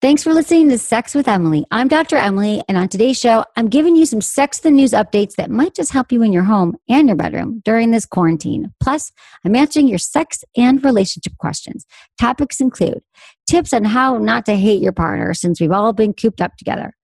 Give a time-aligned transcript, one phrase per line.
[0.00, 1.66] Thanks for listening to Sex with Emily.
[1.72, 2.14] I'm Dr.
[2.14, 5.74] Emily, and on today's show, I'm giving you some sex the news updates that might
[5.74, 8.72] just help you in your home and your bedroom during this quarantine.
[8.80, 9.10] Plus,
[9.44, 11.84] I'm answering your sex and relationship questions.
[12.16, 13.02] Topics include
[13.48, 16.94] tips on how not to hate your partner since we've all been cooped up together,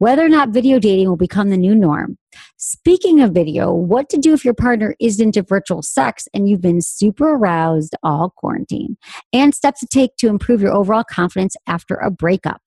[0.00, 2.16] whether or not video dating will become the new norm.
[2.56, 6.62] Speaking of video, what to do if your partner is into virtual sex and you've
[6.62, 8.96] been super aroused all quarantine,
[9.34, 12.62] and steps to take to improve your overall confidence after a breakup.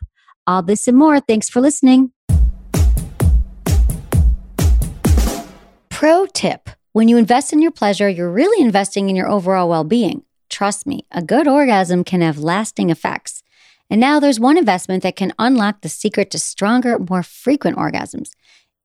[0.45, 1.19] All this and more.
[1.19, 2.11] Thanks for listening.
[5.89, 9.83] Pro tip when you invest in your pleasure, you're really investing in your overall well
[9.83, 10.23] being.
[10.51, 13.42] Trust me, a good orgasm can have lasting effects.
[13.93, 18.31] And now there's one investment that can unlock the secret to stronger, more frequent orgasms.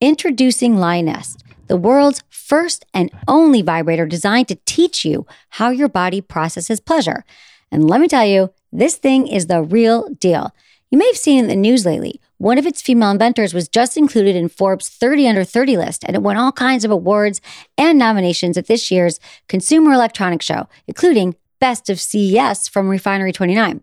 [0.02, 6.20] Introducing Lioness, the world's first and only vibrator designed to teach you how your body
[6.20, 7.24] processes pleasure.
[7.72, 10.54] And let me tell you, this thing is the real deal.
[10.90, 12.20] You may have seen in the news lately.
[12.36, 16.16] One of its female inventors was just included in Forbes 30 under 30 list, and
[16.16, 17.40] it won all kinds of awards
[17.78, 23.82] and nominations at this year's Consumer Electronics Show, including best of CES from Refinery 29.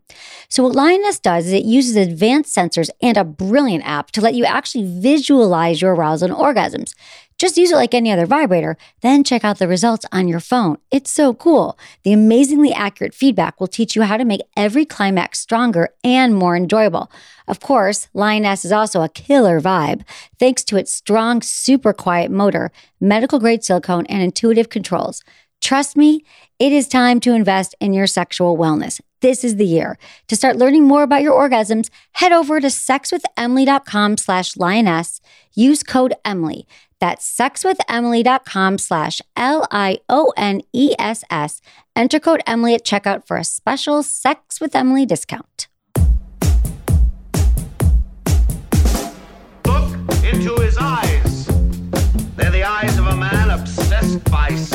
[0.49, 4.35] So, what Lioness does is it uses advanced sensors and a brilliant app to let
[4.35, 6.93] you actually visualize your arousal and orgasms.
[7.37, 10.77] Just use it like any other vibrator, then check out the results on your phone.
[10.89, 11.77] It's so cool.
[12.03, 16.55] The amazingly accurate feedback will teach you how to make every climax stronger and more
[16.55, 17.11] enjoyable.
[17.45, 20.03] Of course, Lioness is also a killer vibe
[20.39, 25.21] thanks to its strong, super quiet motor, medical grade silicone, and intuitive controls.
[25.65, 26.23] Trust me,
[26.59, 29.01] it is time to invest in your sexual wellness.
[29.21, 29.97] This is the year.
[30.27, 35.21] To start learning more about your orgasms, head over to sexwithemily.com slash lioness.
[35.55, 36.67] Use code Emily.
[36.99, 40.01] That's sexwithemily.com slash L-I-O-N-E-S-S.
[41.95, 45.67] Enter code Emily at checkout for a special Sex with Emily discount.
[49.65, 49.97] Look
[50.31, 51.47] into his eyes.
[52.35, 54.74] They're the eyes of a man obsessed by sex.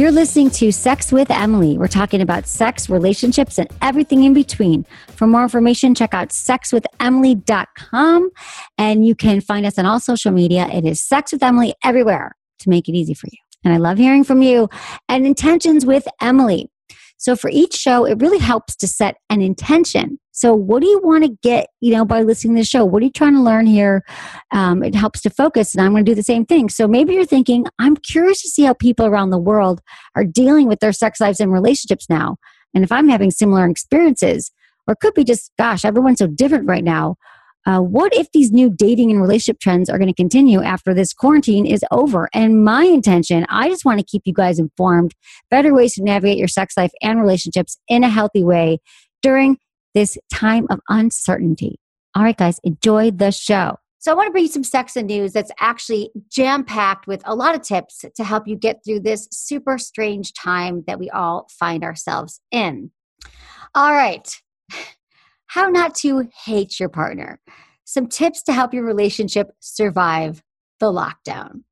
[0.00, 1.76] You're listening to Sex with Emily.
[1.76, 4.86] We're talking about sex, relationships, and everything in between.
[5.08, 8.30] For more information, check out sexwithemily.com
[8.78, 10.66] and you can find us on all social media.
[10.68, 13.36] It is Sex with Emily everywhere to make it easy for you.
[13.62, 14.70] And I love hearing from you.
[15.10, 16.70] And intentions with Emily.
[17.20, 20.18] So for each show, it really helps to set an intention.
[20.32, 22.82] So what do you want to get, you know, by listening to the show?
[22.82, 24.02] What are you trying to learn here?
[24.52, 26.70] Um, it helps to focus, and I'm going to do the same thing.
[26.70, 29.82] So maybe you're thinking, I'm curious to see how people around the world
[30.16, 32.38] are dealing with their sex lives and relationships now.
[32.72, 34.50] And if I'm having similar experiences,
[34.86, 37.16] or it could be just, gosh, everyone's so different right now.
[37.66, 41.12] Uh, what if these new dating and relationship trends are going to continue after this
[41.12, 42.28] quarantine is over?
[42.32, 45.14] And my intention, I just want to keep you guys informed,
[45.50, 48.78] better ways to navigate your sex life and relationships in a healthy way
[49.22, 49.58] during
[49.94, 51.78] this time of uncertainty.
[52.14, 53.76] All right, guys, enjoy the show.
[53.98, 57.20] So, I want to bring you some sex and news that's actually jam packed with
[57.26, 61.10] a lot of tips to help you get through this super strange time that we
[61.10, 62.90] all find ourselves in.
[63.74, 64.26] All right,
[65.50, 67.40] how not to hate your partner.
[67.84, 70.44] Some tips to help your relationship survive
[70.78, 71.62] the lockdown.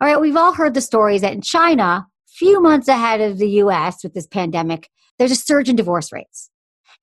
[0.00, 3.48] All right, we've all heard the stories that in China, few months ahead of the
[3.62, 4.88] US with this pandemic,
[5.18, 6.48] there's a surge in divorce rates.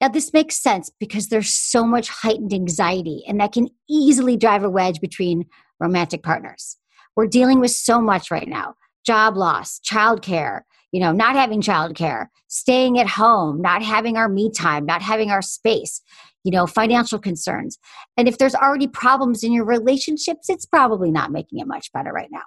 [0.02, 4.64] Now, this makes sense because there's so much heightened anxiety, and that can easily drive
[4.64, 5.46] a wedge between
[5.80, 6.78] romantic partners.
[7.16, 8.74] We're dealing with so much right now
[9.06, 10.62] job loss, childcare,
[10.92, 15.31] you know, not having childcare, staying at home, not having our me time, not having
[15.31, 16.01] our space,
[16.44, 17.78] you know, financial concerns.
[18.16, 22.12] And if there's already problems in your relationships, it's probably not making it much better
[22.12, 22.44] right now.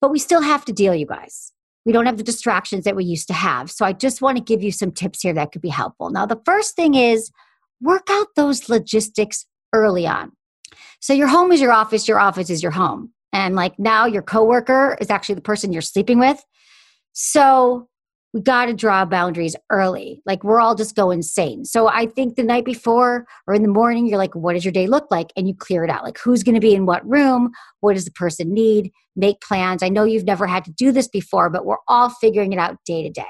[0.00, 1.52] But we still have to deal, you guys.
[1.84, 3.70] We don't have the distractions that we used to have.
[3.70, 6.10] So I just want to give you some tips here that could be helpful.
[6.10, 7.30] Now, the first thing is
[7.80, 10.32] work out those logistics early on.
[11.00, 13.12] So your home is your office, your office is your home.
[13.32, 16.42] And like now your coworker is actually the person you're sleeping with.
[17.14, 17.88] So
[18.34, 20.20] we got to draw boundaries early.
[20.26, 21.64] Like we're all just go insane.
[21.64, 24.72] So I think the night before or in the morning, you're like, what does your
[24.72, 25.32] day look like?
[25.36, 26.02] And you clear it out.
[26.02, 27.52] Like who's going to be in what room?
[27.80, 28.90] What does the person need?
[29.14, 29.84] Make plans.
[29.84, 32.76] I know you've never had to do this before, but we're all figuring it out
[32.84, 33.22] day to day.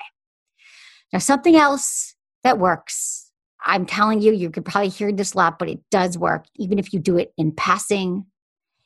[1.13, 3.31] Now, something else that works,
[3.63, 6.47] I'm telling you, you could probably hear this a lot, but it does work.
[6.57, 8.25] Even if you do it in passing,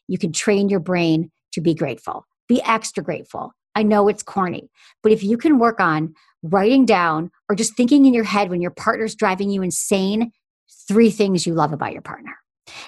[0.08, 4.69] you can train your brain to be grateful, be extra grateful I know it's corny,
[5.04, 8.60] but if you can work on writing down or just thinking in your head when
[8.60, 10.32] your partner's driving you insane,
[10.88, 12.34] three things you love about your partner.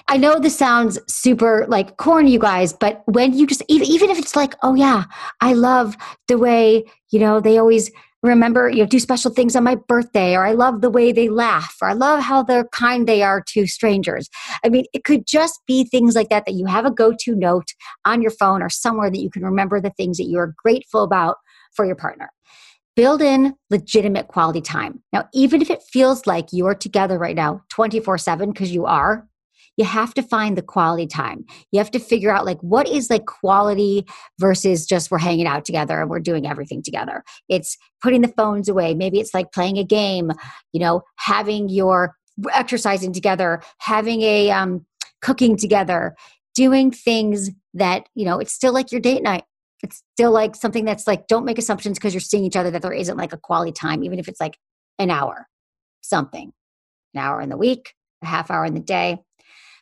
[0.09, 4.09] I know this sounds super like corny, you guys, but when you just even even
[4.09, 5.05] if it's like, oh yeah,
[5.39, 5.95] I love
[6.27, 7.89] the way you know they always
[8.23, 11.29] remember you know do special things on my birthday or i love the way they
[11.29, 14.29] laugh or i love how they're kind they are to strangers.
[14.63, 17.69] I mean it could just be things like that that you have a go-to note
[18.05, 21.03] on your phone or somewhere that you can remember the things that you are grateful
[21.03, 21.37] about
[21.73, 22.29] for your partner.
[22.95, 25.01] Build in legitimate quality time.
[25.11, 29.27] Now even if it feels like you're together right now 24 7 because you are
[29.77, 31.45] you have to find the quality time.
[31.71, 34.05] You have to figure out like what is like quality
[34.39, 37.23] versus just we're hanging out together and we're doing everything together.
[37.49, 38.93] It's putting the phones away.
[38.93, 40.31] Maybe it's like playing a game,
[40.73, 42.15] you know, having your
[42.53, 44.85] exercising together, having a um,
[45.21, 46.15] cooking together,
[46.55, 49.43] doing things that, you know, it's still like your date night.
[49.83, 52.81] It's still like something that's like, don't make assumptions because you're seeing each other that
[52.81, 54.57] there isn't like a quality time, even if it's like
[54.99, 55.47] an hour,
[56.01, 56.51] something,
[57.13, 59.19] an hour in the week, a half hour in the day.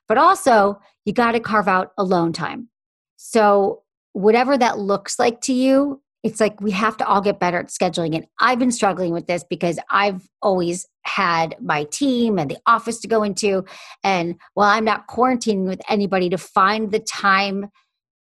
[0.10, 2.70] But also, you got to carve out alone time.
[3.16, 3.84] So,
[4.14, 7.68] whatever that looks like to you, it's like we have to all get better at
[7.68, 8.28] scheduling it.
[8.42, 13.08] I've been struggling with this because I've always had my team and the office to
[13.08, 13.64] go into.
[14.04, 17.70] And while I'm not quarantining with anybody to find the time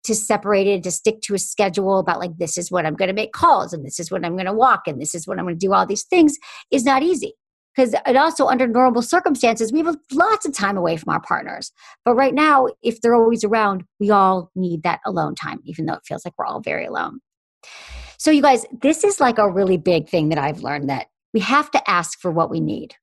[0.04, 3.08] to separate it, to stick to a schedule about like, this is when I'm going
[3.08, 5.38] to make calls and this is when I'm going to walk and this is when
[5.38, 6.36] I'm going to do all these things
[6.70, 7.34] is not easy
[7.76, 11.72] because it also under normal circumstances we have lots of time away from our partners.
[12.04, 15.94] But right now if they're always around we all need that alone time even though
[15.94, 17.20] it feels like we're all very alone.
[18.18, 21.40] So you guys this is like a really big thing that i've learned that we
[21.40, 22.94] have to ask for what we need.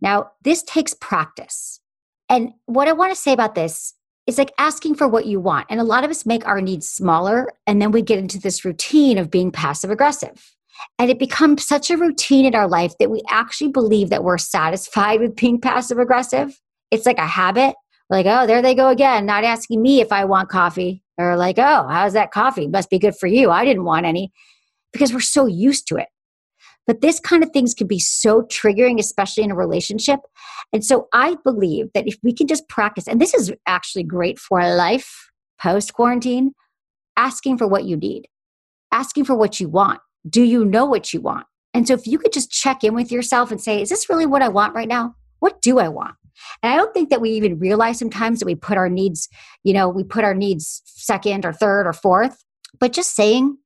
[0.00, 1.80] Now this takes practice.
[2.28, 3.94] And what i want to say about this
[4.28, 5.66] is like asking for what you want.
[5.68, 8.64] And a lot of us make our needs smaller and then we get into this
[8.64, 10.54] routine of being passive aggressive
[10.98, 14.38] and it becomes such a routine in our life that we actually believe that we're
[14.38, 16.58] satisfied with being passive aggressive.
[16.90, 17.74] It's like a habit.
[18.08, 21.02] We're like, oh, there they go again, not asking me if I want coffee.
[21.18, 22.66] Or like, oh, how's that coffee?
[22.66, 23.50] Must be good for you.
[23.50, 24.32] I didn't want any
[24.92, 26.08] because we're so used to it.
[26.86, 30.20] But this kind of things can be so triggering, especially in a relationship.
[30.72, 34.38] And so I believe that if we can just practice, and this is actually great
[34.38, 35.30] for life
[35.60, 36.52] post quarantine,
[37.16, 38.26] asking for what you need,
[38.90, 41.46] asking for what you want do you know what you want?
[41.74, 44.26] And so if you could just check in with yourself and say, is this really
[44.26, 45.14] what I want right now?
[45.40, 46.14] What do I want?
[46.62, 49.28] And I don't think that we even realize sometimes that we put our needs,
[49.64, 52.44] you know, we put our needs second or third or fourth.
[52.78, 53.56] But just saying,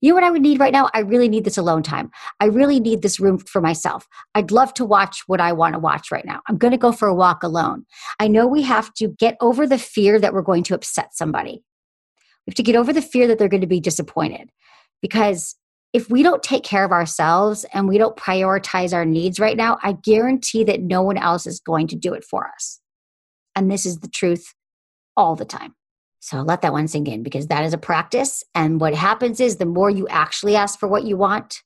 [0.00, 0.90] you know what I would need right now?
[0.94, 2.10] I really need this alone time.
[2.40, 4.06] I really need this room for myself.
[4.34, 6.40] I'd love to watch what I want to watch right now.
[6.48, 7.86] I'm going to go for a walk alone.
[8.18, 11.62] I know we have to get over the fear that we're going to upset somebody.
[12.46, 14.50] We have to get over the fear that they're going to be disappointed
[15.00, 15.54] because
[15.92, 19.78] if we don't take care of ourselves and we don't prioritize our needs right now,
[19.82, 22.80] I guarantee that no one else is going to do it for us.
[23.54, 24.54] And this is the truth
[25.16, 25.74] all the time.
[26.20, 28.42] So let that one sink in because that is a practice.
[28.54, 31.60] And what happens is the more you actually ask for what you want,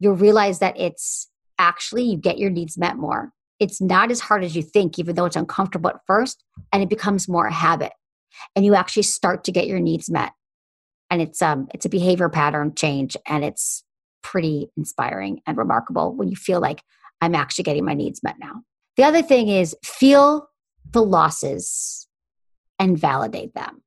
[0.00, 3.30] you'll realize that it's actually you get your needs met more.
[3.60, 6.42] It's not as hard as you think, even though it's uncomfortable at first,
[6.72, 7.92] and it becomes more a habit.
[8.56, 10.32] And you actually start to get your needs met
[11.10, 13.84] and it's um it's a behavior pattern change and it's
[14.22, 16.82] pretty inspiring and remarkable when you feel like
[17.20, 18.62] i'm actually getting my needs met now.
[18.96, 20.48] The other thing is feel
[20.90, 22.08] the losses
[22.78, 23.82] and validate them.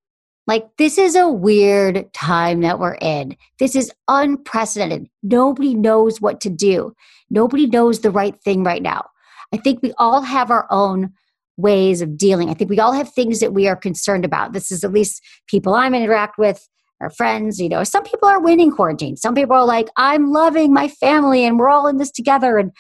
[0.48, 3.38] Like this is a weird time that we're in.
[3.60, 5.10] This is unprecedented.
[5.22, 6.94] Nobody knows what to do.
[7.30, 9.06] Nobody knows the right thing right now.
[9.54, 11.12] I think we all have our own
[11.58, 12.50] ways of dealing.
[12.50, 14.54] I think we all have things that we are concerned about.
[14.54, 16.68] This is at least people i'm interact with
[17.02, 17.60] our friends.
[17.60, 19.18] You know, some people are winning quarantine.
[19.18, 22.72] Some people are like, I'm loving my family and we're all in this together and,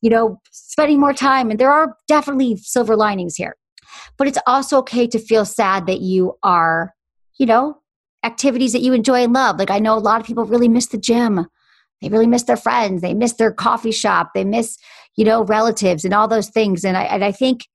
[0.00, 1.50] you know, spending more time.
[1.50, 3.56] And there are definitely silver linings here.
[4.16, 6.94] But it's also okay to feel sad that you are,
[7.38, 7.78] you know,
[8.24, 9.58] activities that you enjoy and love.
[9.58, 11.46] Like I know a lot of people really miss the gym.
[12.02, 13.02] They really miss their friends.
[13.02, 14.30] They miss their coffee shop.
[14.34, 14.76] They miss,
[15.16, 16.84] you know, relatives and all those things.
[16.84, 17.66] And I, and I think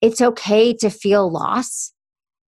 [0.00, 1.93] it's okay to feel loss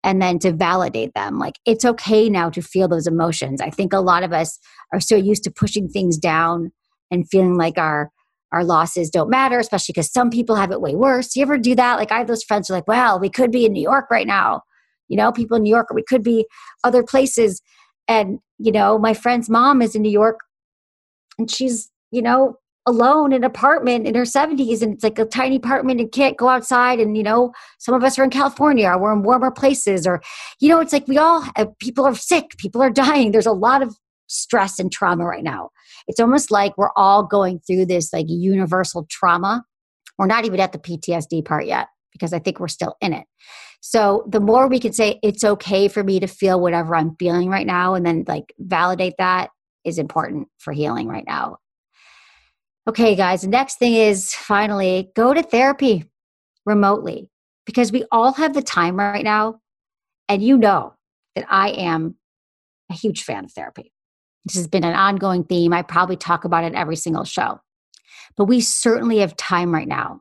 [0.03, 1.39] and then to validate them.
[1.39, 3.61] Like it's okay now to feel those emotions.
[3.61, 4.59] I think a lot of us
[4.91, 6.71] are so used to pushing things down
[7.09, 8.11] and feeling like our
[8.51, 11.35] our losses don't matter, especially because some people have it way worse.
[11.35, 11.97] You ever do that?
[11.97, 14.11] Like I have those friends who are like, well, we could be in New York
[14.11, 14.61] right now.
[15.07, 16.45] You know, people in New York, or we could be
[16.83, 17.63] other places.
[18.07, 20.39] And, you know, my friend's mom is in New York
[21.39, 25.25] and she's, you know, alone in an apartment in her 70s and it's like a
[25.25, 28.87] tiny apartment and can't go outside and you know some of us are in california
[28.87, 30.21] or we're in warmer places or
[30.59, 31.45] you know it's like we all
[31.79, 33.31] people are sick people are dying.
[33.31, 33.95] There's a lot of
[34.27, 35.69] stress and trauma right now.
[36.07, 39.63] It's almost like we're all going through this like universal trauma.
[40.17, 43.25] We're not even at the ptsd part yet because i think we're still in it.
[43.81, 47.49] So the more we can say it's okay for me to feel whatever i'm feeling
[47.49, 49.49] right now and then like validate that
[49.83, 51.57] is important for healing right now
[52.85, 56.03] Okay, guys, the next thing is finally go to therapy
[56.65, 57.29] remotely
[57.65, 59.61] because we all have the time right now.
[60.27, 60.93] And you know
[61.35, 62.15] that I am
[62.91, 63.93] a huge fan of therapy.
[64.43, 65.71] This has been an ongoing theme.
[65.71, 67.61] I probably talk about it every single show.
[68.35, 70.19] But we certainly have time right now.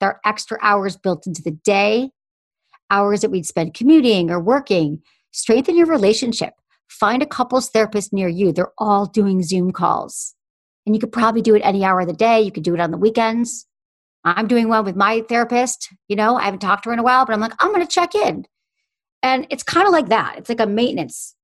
[0.00, 2.10] There are extra hours built into the day,
[2.90, 5.02] hours that we'd spend commuting or working.
[5.32, 6.54] Strengthen your relationship.
[6.88, 8.50] Find a couples therapist near you.
[8.50, 10.34] They're all doing Zoom calls
[10.88, 12.40] and you could probably do it any hour of the day.
[12.40, 13.66] You could do it on the weekends.
[14.24, 15.92] I'm doing one with my therapist.
[16.08, 17.86] You know, I haven't talked to her in a while, but I'm like, I'm going
[17.86, 18.46] to check in.
[19.22, 20.36] And it's kind of like that.
[20.38, 21.36] It's like a maintenance.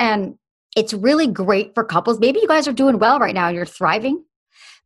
[0.00, 0.34] And
[0.74, 2.18] it's really great for couples.
[2.18, 4.24] Maybe you guys are doing well right now and you're thriving.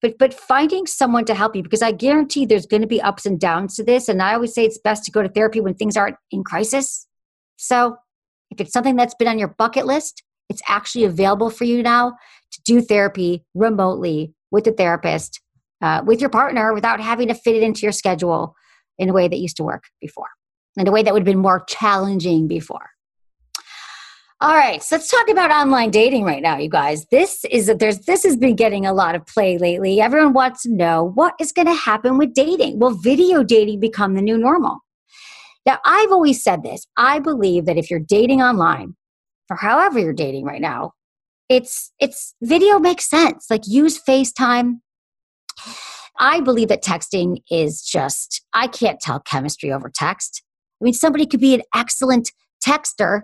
[0.02, 3.24] But but finding someone to help you because I guarantee there's going to be ups
[3.24, 5.74] and downs to this and I always say it's best to go to therapy when
[5.74, 7.06] things aren't in crisis.
[7.56, 7.96] So,
[8.50, 12.14] if it's something that's been on your bucket list, it's actually available for you now
[12.52, 15.40] to do therapy remotely with a therapist,
[15.80, 18.54] uh, with your partner, without having to fit it into your schedule
[18.98, 20.28] in a way that used to work before,
[20.76, 22.90] in a way that would have been more challenging before.
[24.40, 27.06] All right, so let's talk about online dating right now, you guys.
[27.12, 30.00] This is there's this has been getting a lot of play lately.
[30.00, 32.80] Everyone wants to know what is going to happen with dating.
[32.80, 34.80] Will video dating become the new normal?
[35.64, 36.88] Now, I've always said this.
[36.96, 38.96] I believe that if you're dating online,
[39.48, 40.92] or however you're dating right now,
[41.48, 43.46] it's it's video makes sense.
[43.50, 44.80] Like use facetime.
[46.18, 50.42] I believe that texting is just i can't tell chemistry over text.
[50.80, 52.32] I mean somebody could be an excellent
[52.64, 53.22] texter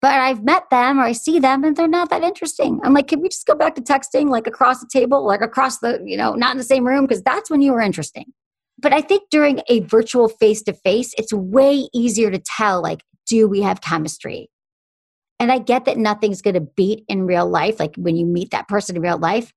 [0.00, 2.80] but i've met them or i see them and they're not that interesting.
[2.84, 5.78] I'm like can we just go back to texting like across the table like across
[5.78, 7.06] the you know not in the same room?
[7.06, 8.32] Because that's when you were interesting.
[8.78, 13.02] But i think during a virtual face to face it's way easier to tell like
[13.26, 14.50] do we have chemistry
[15.42, 18.52] and I get that nothing's going to beat in real life, like when you meet
[18.52, 19.52] that person in real life.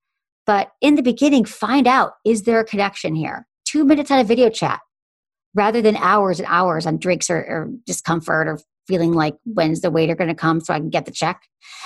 [0.47, 3.45] But in the beginning, find out is there a connection here?
[3.65, 4.79] Two minutes on a video chat
[5.53, 9.91] rather than hours and hours on drinks or, or discomfort or feeling like when's the
[9.91, 11.43] waiter going to come so I can get the check.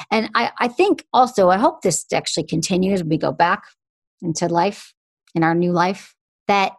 [0.09, 3.63] And I, I think also, I hope this actually continues when we go back
[4.21, 4.93] into life,
[5.35, 6.15] in our new life,
[6.47, 6.71] that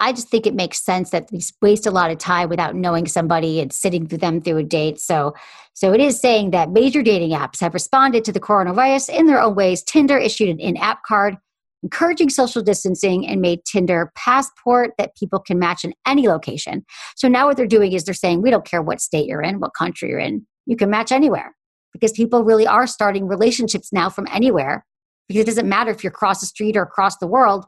[0.00, 3.06] I just think it makes sense that we waste a lot of time without knowing
[3.06, 5.00] somebody and sitting with them through a date.
[5.00, 5.34] So,
[5.74, 9.40] so it is saying that major dating apps have responded to the coronavirus in their
[9.40, 9.82] own ways.
[9.82, 11.36] Tinder issued an in-app card
[11.82, 16.84] encouraging social distancing and made Tinder passport that people can match in any location.
[17.16, 19.60] So now what they're doing is they're saying we don't care what state you're in,
[19.60, 21.54] what country you're in, you can match anywhere
[21.92, 24.86] because people really are starting relationships now from anywhere
[25.28, 27.66] because it doesn't matter if you're across the street or across the world,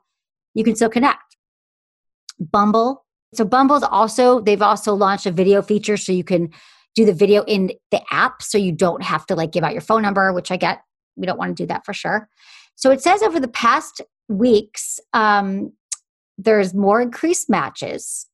[0.55, 1.37] you can still connect.
[2.39, 3.05] Bumble.
[3.35, 6.51] So Bumble's also they've also launched a video feature so you can
[6.95, 9.81] do the video in the app so you don't have to like give out your
[9.81, 10.83] phone number, which I get.
[11.17, 12.29] We don't want to do that for sure.
[12.77, 15.73] So it says over the past weeks, um,
[16.39, 18.27] there's more increased matches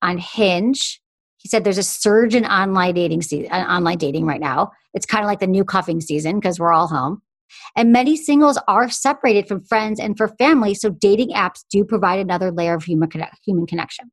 [0.00, 1.00] on Hinge.
[1.38, 4.70] He said there's a surge in online dating season, uh, online dating right now.
[4.94, 7.22] It's kind of like the new cuffing season because we're all home.
[7.76, 12.20] And many singles are separated from friends and for family, so dating apps do provide
[12.20, 13.08] another layer of human,
[13.44, 14.10] human connection.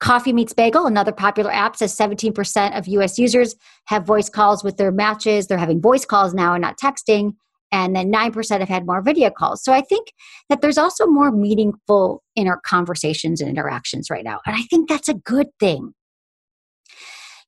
[0.00, 4.76] Coffee Meets Bagel, another popular app, says 17% of US users have voice calls with
[4.76, 5.46] their matches.
[5.46, 7.32] They're having voice calls now and not texting.
[7.72, 9.62] And then 9% have had more video calls.
[9.62, 10.08] So I think
[10.48, 14.40] that there's also more meaningful inner conversations and interactions right now.
[14.46, 15.92] And I think that's a good thing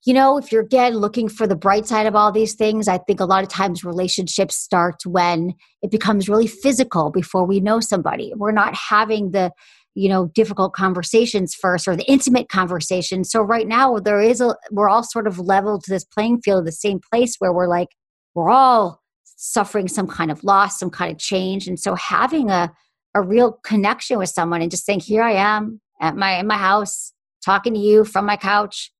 [0.05, 2.97] you know, if you're again looking for the bright side of all these things, I
[2.97, 5.53] think a lot of times relationships start when
[5.83, 8.33] it becomes really physical before we know somebody.
[8.35, 9.51] We're not having the
[9.93, 14.55] you know difficult conversations first or the intimate conversations so right now there is a
[14.71, 17.89] we're all sort of leveled to this playing field the same place where we're like
[18.33, 22.71] we're all suffering some kind of loss some kind of change and so having a
[23.15, 26.57] a real connection with someone and just saying here i am at my in my
[26.57, 27.11] house
[27.43, 28.93] talking to you from my couch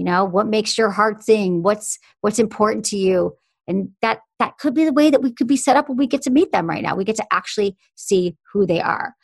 [0.00, 3.36] you know what makes your heart sing what's what's important to you
[3.68, 6.06] And that that could be the way that we could be set up when we
[6.06, 6.96] get to meet them right now.
[6.96, 9.14] We get to actually see who they are.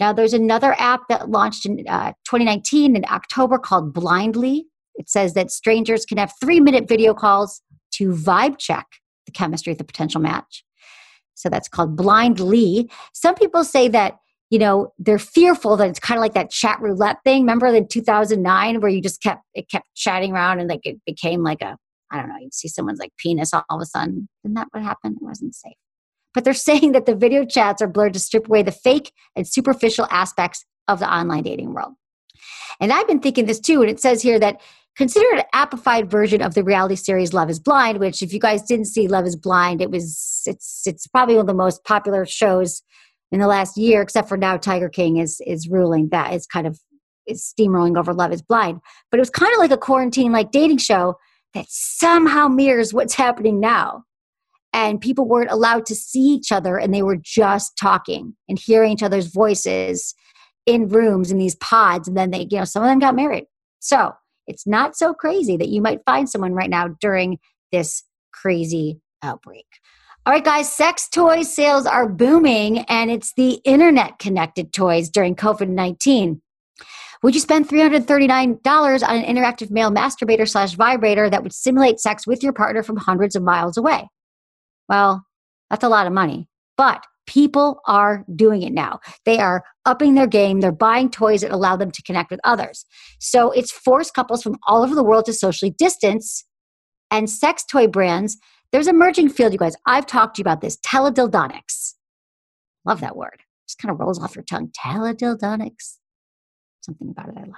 [0.00, 4.66] Now, there's another app that launched in uh, 2019 in October called Blindly.
[4.96, 8.86] It says that strangers can have three minute video calls to vibe check
[9.24, 10.64] the chemistry of the potential match.
[11.34, 12.90] So that's called Blindly.
[13.14, 14.18] Some people say that
[14.50, 17.42] you know they're fearful that it's kind of like that chat roulette thing.
[17.42, 21.42] Remember in 2009 where you just kept it kept chatting around and like it became
[21.42, 21.76] like a
[22.10, 24.28] i don't know you'd see someone's like penis all of a sudden.
[24.44, 25.16] Isn't that what happened?
[25.20, 25.76] It wasn't safe.
[26.34, 29.46] But they're saying that the video chats are blurred to strip away the fake and
[29.46, 31.94] superficial aspects of the online dating world.
[32.80, 34.60] And i've been thinking this too and it says here that
[34.96, 38.62] consider an appified version of the reality series Love is Blind, which if you guys
[38.62, 42.24] didn't see Love is Blind, it was it's it's probably one of the most popular
[42.24, 42.82] shows
[43.32, 46.66] in the last year, except for now Tiger King is is ruling that is kind
[46.66, 46.78] of
[47.26, 48.80] is steamrolling over Love is Blind.
[49.10, 51.16] But it was kind of like a quarantine like dating show
[51.54, 54.04] that somehow mirrors what's happening now.
[54.72, 58.92] And people weren't allowed to see each other and they were just talking and hearing
[58.92, 60.14] each other's voices
[60.66, 62.06] in rooms in these pods.
[62.08, 63.46] And then they, you know, some of them got married.
[63.80, 64.12] So
[64.46, 67.38] it's not so crazy that you might find someone right now during
[67.72, 69.66] this crazy outbreak.
[70.26, 75.36] All right, guys, sex toy sales are booming, and it's the internet connected toys during
[75.36, 76.42] COVID 19.
[77.22, 78.58] Would you spend $339
[79.08, 82.96] on an interactive male masturbator slash vibrator that would simulate sex with your partner from
[82.96, 84.08] hundreds of miles away?
[84.88, 85.24] Well,
[85.70, 88.98] that's a lot of money, but people are doing it now.
[89.26, 90.58] They are upping their game.
[90.58, 92.84] They're buying toys that allow them to connect with others.
[93.20, 96.44] So it's forced couples from all over the world to socially distance,
[97.12, 98.38] and sex toy brands
[98.72, 99.76] there's emerging field, you guys.
[99.86, 100.76] I've talked to you about this.
[100.78, 101.94] Teledildonics.
[102.84, 103.42] Love that word.
[103.66, 104.70] Just kind of rolls off your tongue.
[104.78, 105.96] Teledildonics.
[106.80, 107.54] Something about it I love.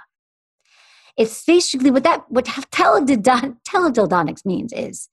[1.17, 5.09] It's basically what that what teledildonics means is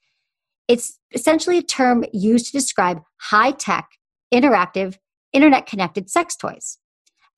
[0.69, 3.89] it's essentially a term used to describe high-tech,
[4.33, 4.97] interactive,
[5.33, 6.79] internet-connected sex toys.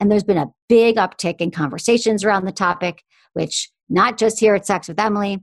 [0.00, 4.54] And there's been a big uptick in conversations around the topic, which not just here
[4.54, 5.42] at Sex with Emily,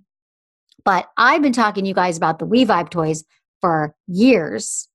[0.85, 3.25] but I've been talking to you guys about the WeVibe toys
[3.59, 4.87] for years.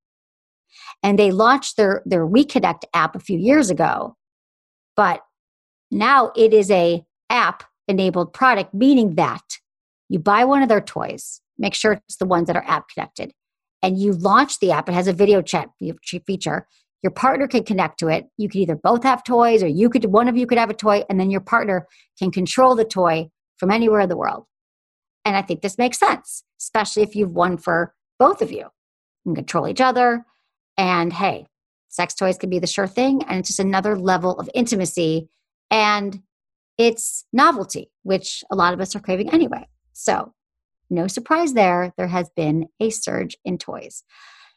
[1.02, 4.16] And they launched their, their WeConnect app a few years ago.
[4.97, 5.23] But
[5.91, 9.43] now it is a app enabled product, meaning that
[10.08, 13.32] you buy one of their toys, make sure it's the ones that are app connected,
[13.82, 14.88] and you launch the app.
[14.88, 15.69] It has a video chat
[16.26, 16.67] feature.
[17.02, 18.26] Your partner can connect to it.
[18.36, 20.75] You could either both have toys or you could one of you could have a
[20.75, 21.86] toy and then your partner
[22.19, 24.45] can control the toy from anywhere in the world.
[25.25, 28.59] And I think this makes sense, especially if you've won for both of you.
[29.25, 30.25] You can control each other.
[30.76, 31.47] And hey,
[31.89, 33.23] sex toys can be the sure thing.
[33.25, 35.28] And it's just another level of intimacy.
[35.71, 36.23] And
[36.78, 39.69] it's novelty, which a lot of us are craving anyway.
[39.93, 40.33] So,
[40.89, 44.02] no surprise there, there has been a surge in toys.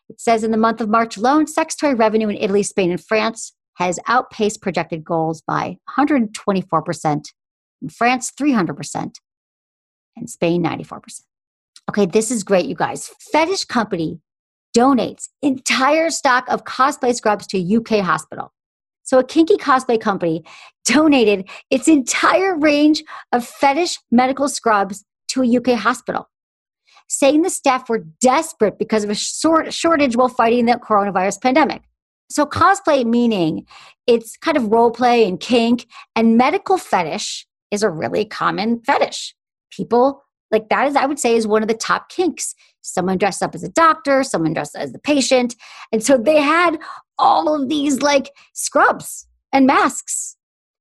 [0.09, 3.03] It says in the month of March alone, sex toy revenue in Italy, Spain, and
[3.03, 7.23] France has outpaced projected goals by 124%,
[7.81, 9.15] in France, 300%,
[10.15, 11.21] and Spain 94%.
[11.89, 13.11] Okay, this is great, you guys.
[13.31, 14.19] Fetish Company
[14.75, 18.51] donates entire stock of cosplay scrubs to UK hospital.
[19.03, 20.43] So, a kinky cosplay company
[20.85, 26.29] donated its entire range of fetish medical scrubs to a UK hospital,
[27.09, 31.81] saying the staff were desperate because of a short shortage while fighting the coronavirus pandemic.
[32.29, 33.65] So, cosplay meaning
[34.07, 39.35] it's kind of role play and kink, and medical fetish is a really common fetish
[39.75, 42.55] people like that is i would say is one of the top kinks.
[42.85, 45.55] Someone dressed up as a doctor someone dressed as the patient
[45.91, 46.77] and so they had
[47.17, 50.35] all of these like scrubs and masks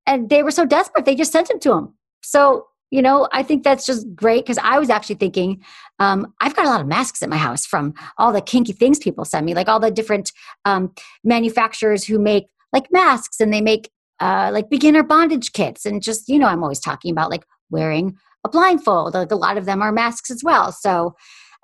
[0.06, 3.42] and they were so desperate they just sent them to them so you know i
[3.42, 5.62] think that's just great because i was actually thinking
[5.98, 8.98] um, i've got a lot of masks at my house from all the kinky things
[8.98, 10.32] people send me like all the different
[10.64, 16.02] um, manufacturers who make like masks and they make uh, like beginner bondage kits and
[16.02, 19.14] just you know i'm always talking about like wearing a blindfold.
[19.14, 20.72] Like a lot of them are masks as well.
[20.72, 21.14] So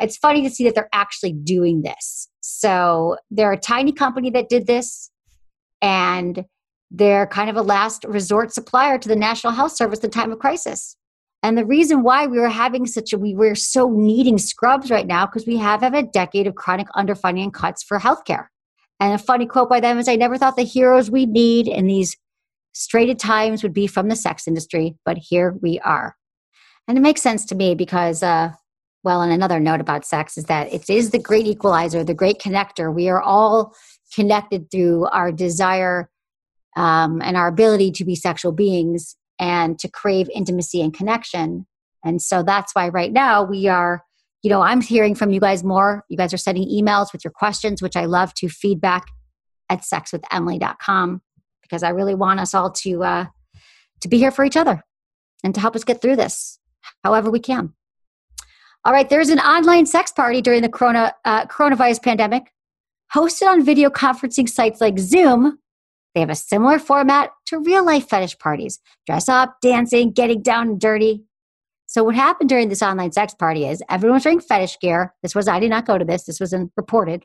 [0.01, 2.29] it's funny to see that they're actually doing this.
[2.41, 5.11] So they're a tiny company that did this,
[5.83, 6.45] and
[6.91, 10.39] they're kind of a last resort supplier to the National Health Service in time of
[10.39, 10.97] crisis.
[11.43, 15.07] And the reason why we were having such a we were so needing scrubs right
[15.07, 18.47] now because we have had a decade of chronic underfunding and cuts for healthcare.
[18.99, 21.87] And a funny quote by them is I never thought the heroes we need in
[21.87, 22.17] these
[22.73, 26.17] straighted times would be from the sex industry, but here we are.
[26.89, 28.53] And it makes sense to me because, uh,
[29.05, 32.41] well, and another note about sex is that it is the great equalizer, the great
[32.41, 32.93] connector.
[32.93, 33.75] We are all
[34.15, 36.11] connected through our desire
[36.77, 41.67] um, and our ability to be sexual beings and to crave intimacy and connection.
[42.05, 44.03] And so that's why right now we are,
[44.43, 46.05] you know, I'm hearing from you guys more.
[46.09, 49.07] You guys are sending emails with your questions, which I love to feedback
[49.69, 51.21] at sexwithemily.com
[51.61, 53.27] because I really want us all to uh,
[54.01, 54.83] to be here for each other
[55.45, 56.59] and to help us get through this
[57.05, 57.73] however we can.
[58.85, 62.53] All right, there's an online sex party during the corona, uh, coronavirus pandemic
[63.15, 65.59] hosted on video conferencing sites like Zoom.
[66.15, 70.69] They have a similar format to real life fetish parties dress up, dancing, getting down
[70.69, 71.25] and dirty.
[71.87, 75.15] So, what happened during this online sex party is everyone's wearing fetish gear.
[75.23, 77.25] This was, I did not go to this, this wasn't reported.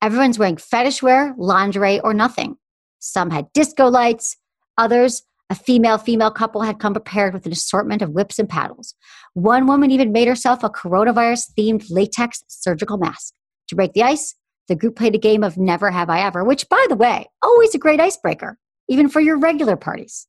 [0.00, 2.56] Everyone's wearing fetish wear, lingerie, or nothing.
[2.98, 4.36] Some had disco lights,
[4.78, 8.94] others a female female couple had come prepared with an assortment of whips and paddles.
[9.34, 13.34] One woman even made herself a coronavirus themed latex surgical mask.
[13.68, 14.34] To break the ice,
[14.68, 17.74] the group played a game of Never Have I Ever, which, by the way, always
[17.74, 18.56] a great icebreaker,
[18.88, 20.26] even for your regular parties.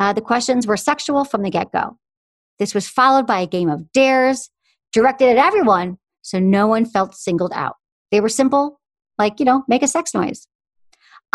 [0.00, 1.96] Uh, the questions were sexual from the get go.
[2.58, 4.50] This was followed by a game of dares
[4.92, 7.76] directed at everyone, so no one felt singled out.
[8.10, 8.80] They were simple,
[9.18, 10.48] like, you know, make a sex noise.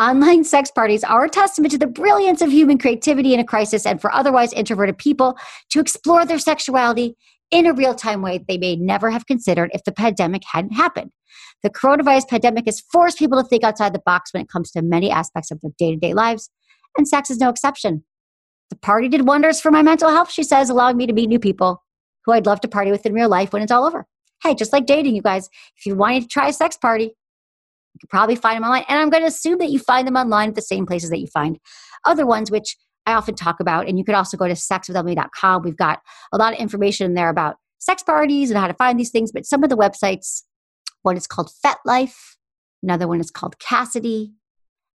[0.02, 3.86] Online sex parties are a testament to the brilliance of human creativity in a crisis
[3.86, 5.38] and for otherwise introverted people
[5.70, 7.16] to explore their sexuality
[7.52, 11.12] in a real time way they may never have considered if the pandemic hadn't happened.
[11.62, 14.82] The coronavirus pandemic has forced people to think outside the box when it comes to
[14.82, 16.50] many aspects of their day to day lives,
[16.98, 18.04] and sex is no exception.
[18.72, 21.38] The party did wonders for my mental health, she says, allowing me to meet new
[21.38, 21.84] people
[22.26, 24.08] who I'd love to party with in real life when it's all over.
[24.42, 27.14] Hey, just like dating, you guys, if you wanted to try a sex party,
[27.94, 28.86] you can probably find them online.
[28.88, 31.20] And I'm going to assume that you find them online at the same places that
[31.20, 31.60] you find
[32.06, 33.88] other ones, which I often talk about.
[33.88, 35.64] And you could also go to sexwithemily.com.
[35.64, 36.00] We've got
[36.32, 39.32] a lot of information in there about sex parties and how to find these things.
[39.32, 40.44] But some of the websites,
[41.02, 42.36] one is called FetLife,
[42.84, 44.32] another one is called Kasidie.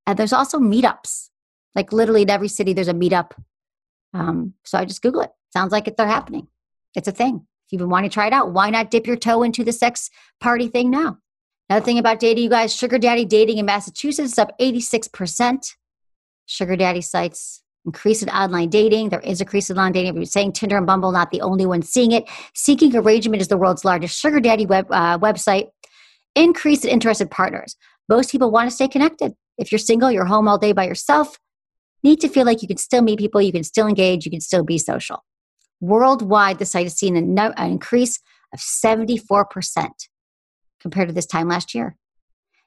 [0.07, 1.29] And there's also meetups.
[1.73, 3.31] Like literally in every city, there's a meetup.
[4.13, 5.31] Um, so I just Google it.
[5.51, 6.47] Sounds like it, they're happening.
[6.95, 7.45] It's a thing.
[7.65, 9.73] If you've been wanting to try it out, why not dip your toe into the
[9.73, 11.17] sex party thing now?
[11.69, 15.73] Another thing about dating, you guys, sugar daddy dating in Massachusetts is up 86%.
[16.45, 19.09] Sugar daddy sites increase in online dating.
[19.09, 20.13] There is a increase in online dating.
[20.13, 22.25] We're saying Tinder and Bumble not the only ones seeing it.
[22.53, 25.69] Seeking Arrangement is the world's largest sugar daddy web, uh, website.
[26.35, 27.75] Increase in interested partners.
[28.07, 29.33] Most people want to stay connected.
[29.57, 31.39] If you're single, you're home all day by yourself,
[32.03, 34.41] need to feel like you can still meet people, you can still engage, you can
[34.41, 35.23] still be social.
[35.79, 38.19] Worldwide, the site has seen an increase
[38.53, 39.89] of 74%
[40.85, 41.97] compared to this time last year.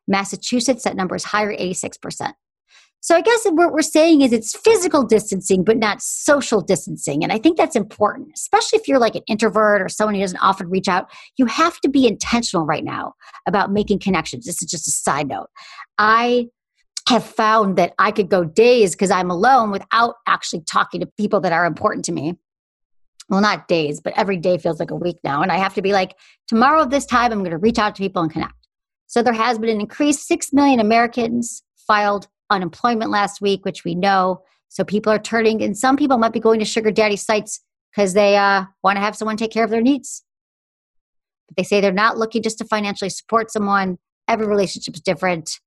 [0.08, 2.32] Massachusetts, that number is higher, 86%.
[2.98, 7.22] So I guess what we're saying is it's physical distancing, but not social distancing.
[7.22, 10.40] And I think that's important, especially if you're like an introvert or someone who doesn't
[10.40, 11.08] often reach out.
[11.36, 13.14] You have to be intentional right now
[13.46, 14.46] about making connections.
[14.46, 15.46] This is just a side note.
[15.96, 16.48] I
[17.08, 21.38] have found that I could go days because I'm alone without actually talking to people
[21.42, 22.34] that are important to me
[23.28, 25.42] well, not days, but every day feels like a week now.
[25.42, 27.94] And I have to be like, tomorrow at this time, I'm going to reach out
[27.96, 28.54] to people and connect.
[29.06, 30.26] So there has been an increase.
[30.26, 34.42] Six million Americans filed unemployment last week, which we know.
[34.68, 37.60] So people are turning, and some people might be going to sugar daddy sites
[37.90, 40.24] because they uh, want to have someone take care of their needs.
[41.48, 43.98] But they say they're not looking just to financially support someone.
[44.26, 45.58] Every relationship is different.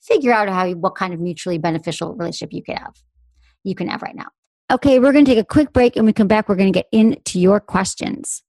[0.00, 2.94] Figure out how what kind of mutually beneficial relationship you can have.
[3.62, 4.28] You can have right now.
[4.70, 6.46] Okay, we're going to take a quick break and we come back.
[6.46, 8.42] We're going to get into your questions.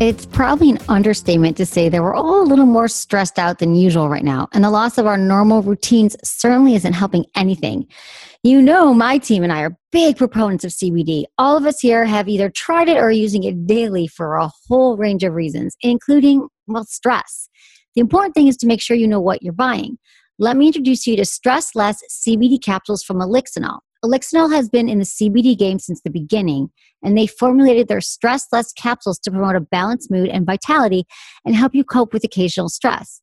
[0.00, 3.74] It's probably an understatement to say that we're all a little more stressed out than
[3.74, 7.88] usual right now, and the loss of our normal routines certainly isn't helping anything.
[8.44, 11.24] You know, my team and I are big proponents of CBD.
[11.36, 14.52] All of us here have either tried it or are using it daily for a
[14.68, 17.48] whole range of reasons, including, well, stress.
[17.96, 19.98] The important thing is to make sure you know what you're buying.
[20.40, 23.80] Let me introduce you to Stress Less CBD capsules from Elixinol.
[24.04, 26.70] Elixinol has been in the CBD game since the beginning,
[27.02, 31.06] and they formulated their Stress Less capsules to promote a balanced mood and vitality
[31.44, 33.20] and help you cope with occasional stress.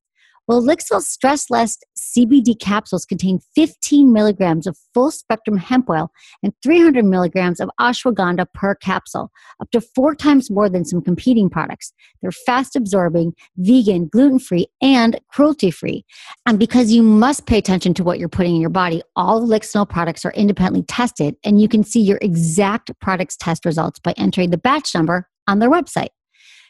[0.48, 6.12] Well, Elixinol Stress Less CBD capsules contain 15 milligrams of full spectrum hemp oil
[6.44, 11.50] and 300 milligrams of ashwagandha per capsule, up to four times more than some competing
[11.50, 11.94] products.
[12.22, 16.06] They're fast absorbing, vegan, gluten free, and cruelty free.
[16.46, 19.90] And because you must pay attention to what you're putting in your body, all Elixinol
[19.90, 24.52] products are independently tested, and you can see your exact product's test results by entering
[24.52, 26.10] the batch number on their website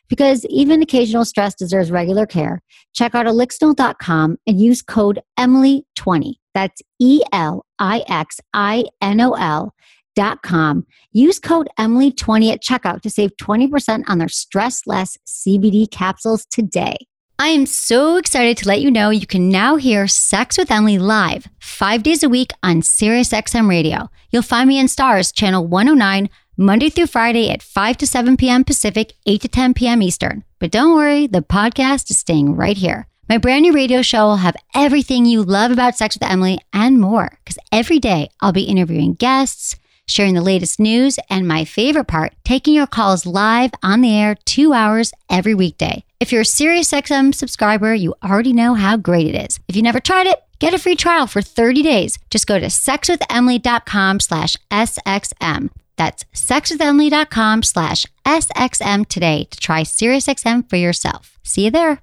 [0.07, 2.61] because even occasional stress deserves regular care.
[2.93, 6.33] Check out elixinol.com and use code EMILY20.
[6.53, 9.73] That's E L I X I N O L
[10.15, 10.85] dot com.
[11.11, 16.95] Use code EMILY20 at checkout to save 20% on their stress less CBD capsules today.
[17.37, 20.97] I am so excited to let you know you can now hear Sex with Emily
[20.97, 24.09] live five days a week on SiriusXM Radio.
[24.31, 28.63] You'll find me in Stars, channel 109 Monday through Friday at 5 to 7 p.m.
[28.63, 30.01] Pacific, 8 to 10 p.m.
[30.01, 30.45] Eastern.
[30.57, 33.07] But don't worry, the podcast is staying right here.
[33.27, 37.01] My brand new radio show will have everything you love about Sex with Emily and
[37.01, 39.75] more, because every day I'll be interviewing guests,
[40.07, 44.35] sharing the latest news, and my favorite part, taking your calls live on the air
[44.45, 46.05] two hours every weekday.
[46.21, 49.59] If you're a SiriusXM subscriber, you already know how great it is.
[49.67, 52.17] If you never tried it, get a free trial for 30 days.
[52.29, 55.69] Just go to sexwithemily.com slash SXM.
[55.97, 61.37] That's sexwithemily.com slash SXM today to try SiriusXM for yourself.
[61.43, 62.01] See you there.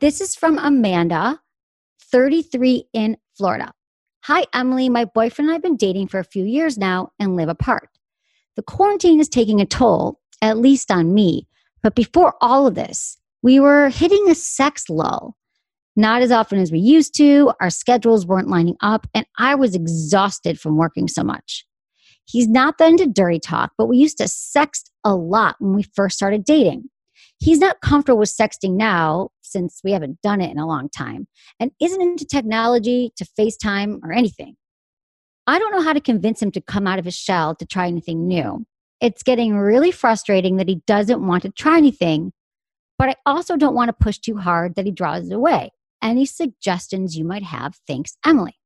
[0.00, 1.40] This is from Amanda,
[2.10, 3.72] 33 in Florida.
[4.24, 4.88] Hi, Emily.
[4.88, 7.88] My boyfriend and I have been dating for a few years now and live apart.
[8.56, 11.46] The quarantine is taking a toll, at least on me.
[11.82, 15.36] But before all of this, we were hitting a sex lull.
[15.96, 19.74] Not as often as we used to, our schedules weren't lining up, and I was
[19.74, 21.64] exhausted from working so much.
[22.26, 25.82] He's not that into dirty talk, but we used to sext a lot when we
[25.82, 26.84] first started dating.
[27.38, 31.28] He's not comfortable with sexting now since we haven't done it in a long time
[31.60, 34.56] and isn't into technology to FaceTime or anything.
[35.46, 37.86] I don't know how to convince him to come out of his shell to try
[37.86, 38.64] anything new.
[39.00, 42.32] It's getting really frustrating that he doesn't want to try anything,
[42.98, 45.70] but I also don't want to push too hard that he draws away.
[46.04, 47.76] Any suggestions you might have?
[47.86, 48.58] Thanks, Emily.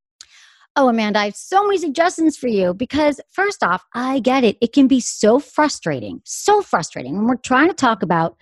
[0.75, 4.57] Oh, Amanda, I have so many suggestions for you because, first off, I get it.
[4.61, 8.35] It can be so frustrating, so frustrating when we're trying to talk about,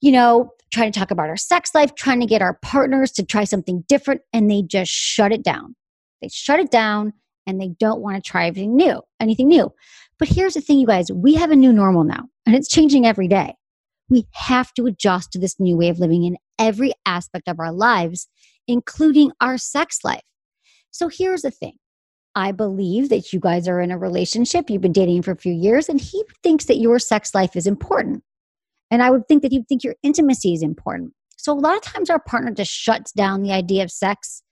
[0.00, 3.24] you know, trying to talk about our sex life, trying to get our partners to
[3.24, 5.74] try something different, and they just shut it down.
[6.20, 7.14] They shut it down
[7.46, 9.72] and they don't want to try anything new, anything new.
[10.18, 13.06] But here's the thing, you guys, we have a new normal now, and it's changing
[13.06, 13.54] every day.
[14.08, 17.72] We have to adjust to this new way of living in every aspect of our
[17.72, 18.28] lives,
[18.66, 20.22] including our sex life.
[20.90, 21.74] So here's the thing
[22.34, 25.52] I believe that you guys are in a relationship, you've been dating for a few
[25.52, 28.22] years, and he thinks that your sex life is important.
[28.90, 31.12] And I would think that he'd think your intimacy is important.
[31.36, 34.42] So a lot of times our partner just shuts down the idea of sex,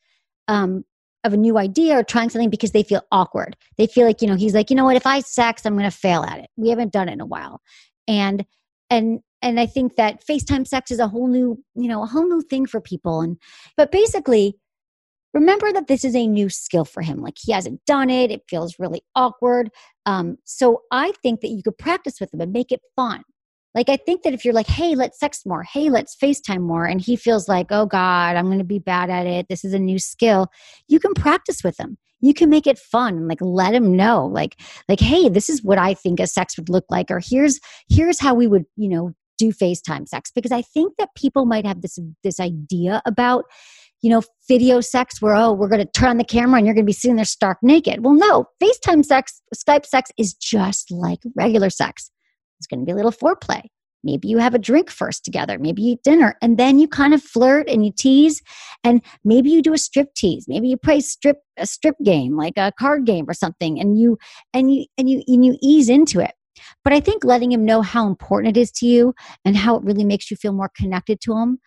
[0.49, 0.85] um,
[1.25, 3.57] of a new idea or trying something because they feel awkward.
[3.79, 5.91] They feel like, you know, he's like, you know what, if I sex, I'm gonna
[5.91, 6.49] fail at it.
[6.57, 7.61] We haven't done it in a while.
[8.07, 8.45] And
[8.89, 12.29] and and I think that FaceTime sex is a whole new, you know, a whole
[12.29, 13.21] new thing for people.
[13.21, 13.37] And
[13.77, 14.57] but basically,
[15.35, 17.21] remember that this is a new skill for him.
[17.21, 19.71] Like he hasn't done it, it feels really awkward.
[20.07, 23.23] Um, so I think that you could practice with him and make it fun.
[23.75, 26.87] Like I think that if you're like, hey, let's sex more, hey, let's FaceTime more,
[26.87, 29.47] and he feels like, oh God, I'm gonna be bad at it.
[29.51, 30.49] This is a new skill,
[30.89, 31.99] you can practice with him.
[32.23, 35.77] You can make it fun, like let him know, like, like, hey, this is what
[35.77, 39.13] I think a sex would look like, or here's here's how we would, you know,
[39.39, 40.31] do FaceTime sex.
[40.35, 43.45] Because I think that people might have this this idea about
[44.03, 46.75] you know, video sex where, oh, we're going to turn on the camera and you're
[46.75, 48.05] going to be sitting there stark naked.
[48.05, 52.11] Well, no, FaceTime sex, Skype sex is just like regular sex.
[52.59, 53.63] It's going to be a little foreplay.
[54.05, 55.59] Maybe you have a drink first together.
[55.59, 58.41] Maybe you eat dinner and then you kind of flirt and you tease
[58.85, 60.45] and maybe you do a strip tease.
[60.47, 64.17] Maybe you play strip a strip game like a card game or something and you
[64.55, 66.35] and you and you and you ease into it.
[66.85, 69.15] But I think letting him know how important it is to you
[69.45, 71.59] and how it really makes you feel more connected to him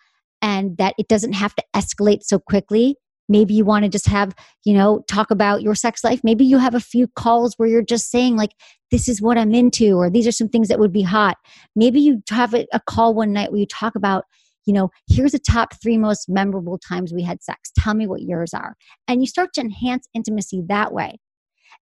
[0.42, 2.96] and that it doesn't have to escalate so quickly.
[3.28, 6.20] Maybe you want to just have you know talk about your sex life.
[6.24, 8.50] Maybe you have a few calls where you're just saying like
[8.90, 11.36] this is what i'm into or these are some things that would be hot.
[11.76, 14.24] Maybe you have a, a call one night where you talk about
[14.66, 17.70] you know here's the top three most memorable times we had sex.
[17.78, 18.74] Tell me what yours are.
[19.06, 21.18] And you start to enhance intimacy that way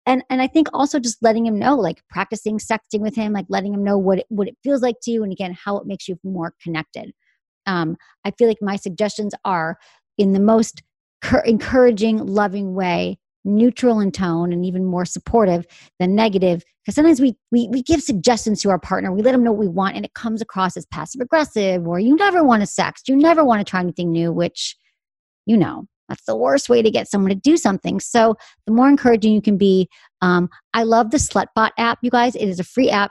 [0.09, 3.47] and and i think also just letting him know like practicing sexting with him like
[3.49, 5.87] letting him know what it, what it feels like to you and again how it
[5.87, 7.13] makes you more connected.
[7.67, 9.79] Um, i feel like my suggestions are
[10.17, 10.83] in the most
[11.23, 15.67] cur- encouraging, loving way, neutral in tone, and even more supportive
[15.99, 16.65] than negative.
[16.83, 19.61] Because sometimes we, we we give suggestions to our partner, we let them know what
[19.61, 23.03] we want, and it comes across as passive aggressive, or you never want to sex,
[23.07, 24.77] you never want to try anything new, which
[25.47, 28.01] you know that's the worst way to get someone to do something.
[28.01, 29.89] So the more encouraging you can be.
[30.23, 32.35] Um, I love the Slutbot app, you guys.
[32.35, 33.11] It is a free app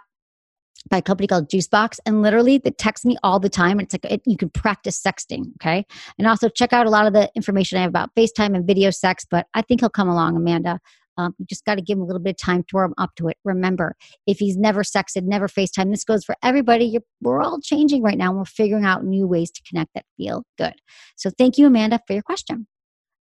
[0.90, 3.80] by a company called Juicebox, and literally they text me all the time.
[3.80, 5.86] It's like it, you can practice sexting, okay?
[6.18, 8.90] And also check out a lot of the information I have about FaceTime and video
[8.90, 9.26] sex.
[9.30, 10.80] But I think he'll come along, Amanda.
[11.18, 13.10] Um, you just got to give him a little bit of time to warm up
[13.16, 13.38] to it.
[13.44, 13.96] Remember,
[14.28, 16.86] if he's never sexted, never FaceTime, this goes for everybody.
[16.86, 20.06] You're, we're all changing right now, and we're figuring out new ways to connect that
[20.16, 20.76] feel good.
[21.16, 22.68] So thank you, Amanda, for your question.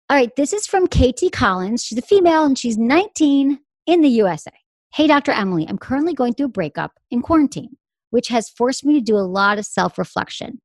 [0.08, 1.84] All right, this is from Katie Collins.
[1.84, 4.52] She's a female and she's 19 in the USA.
[4.94, 5.32] Hey, Dr.
[5.32, 7.76] Emily, I'm currently going through a breakup in quarantine,
[8.10, 10.60] which has forced me to do a lot of self reflection.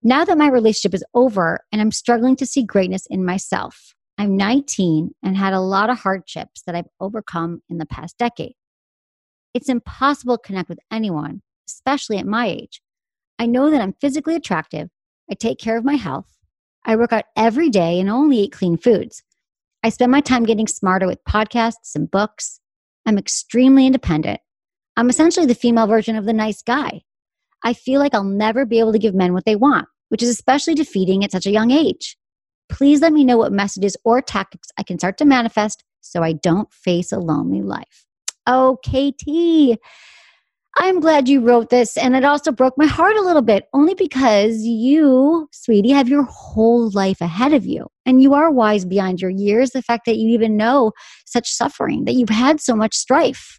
[0.00, 4.36] Now that my relationship is over and I'm struggling to see greatness in myself, I'm
[4.36, 8.54] 19 and had a lot of hardships that I've overcome in the past decade.
[9.54, 12.80] It's impossible to connect with anyone, especially at my age.
[13.40, 14.88] I know that I'm physically attractive.
[15.28, 16.37] I take care of my health.
[16.88, 19.22] I work out every day and only eat clean foods.
[19.84, 22.60] I spend my time getting smarter with podcasts and books.
[23.04, 24.40] I'm extremely independent.
[24.96, 27.02] I'm essentially the female version of the nice guy.
[27.62, 30.30] I feel like I'll never be able to give men what they want, which is
[30.30, 32.16] especially defeating at such a young age.
[32.70, 36.32] Please let me know what messages or tactics I can start to manifest so I
[36.32, 38.06] don't face a lonely life.
[38.46, 39.78] Oh, KT,
[40.80, 41.96] I'm glad you wrote this.
[41.96, 46.22] And it also broke my heart a little bit, only because you, sweetie, have your
[46.22, 47.88] whole life ahead of you.
[48.06, 49.70] And you are wise beyond your years.
[49.70, 50.92] The fact that you even know
[51.26, 53.58] such suffering, that you've had so much strife.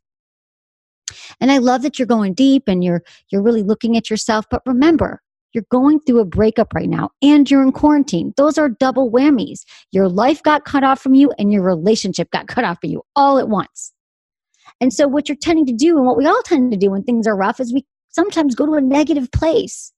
[1.42, 4.46] And I love that you're going deep and you're you're really looking at yourself.
[4.50, 5.22] But remember,
[5.54, 8.34] you're going through a breakup right now and you're in quarantine.
[8.38, 9.62] Those are double whammies.
[9.92, 13.02] Your life got cut off from you and your relationship got cut off from you
[13.16, 13.92] all at once.
[14.82, 17.04] And so, what you're tending to do, and what we all tend to do when
[17.04, 19.92] things are rough, is we sometimes go to a negative place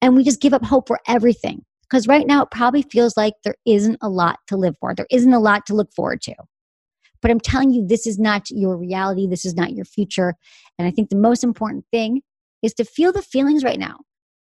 [0.00, 1.64] and we just give up hope for everything.
[1.82, 5.06] Because right now, it probably feels like there isn't a lot to live for, there
[5.10, 6.34] isn't a lot to look forward to.
[7.20, 10.34] But I'm telling you, this is not your reality, this is not your future.
[10.78, 12.22] And I think the most important thing
[12.62, 13.96] is to feel the feelings right now.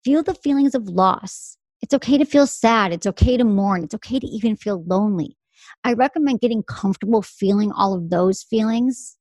[0.03, 1.57] Feel the feelings of loss.
[1.81, 2.91] It's okay to feel sad.
[2.91, 3.83] It's okay to mourn.
[3.83, 5.37] It's okay to even feel lonely.
[5.83, 9.17] I recommend getting comfortable feeling all of those feelings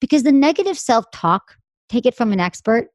[0.00, 1.56] because the negative self talk,
[1.88, 2.88] take it from an expert,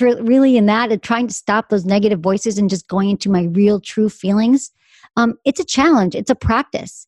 [0.00, 3.44] really in that, and trying to stop those negative voices and just going into my
[3.52, 4.70] real, true feelings,
[5.16, 7.06] um, it's a challenge, it's a practice.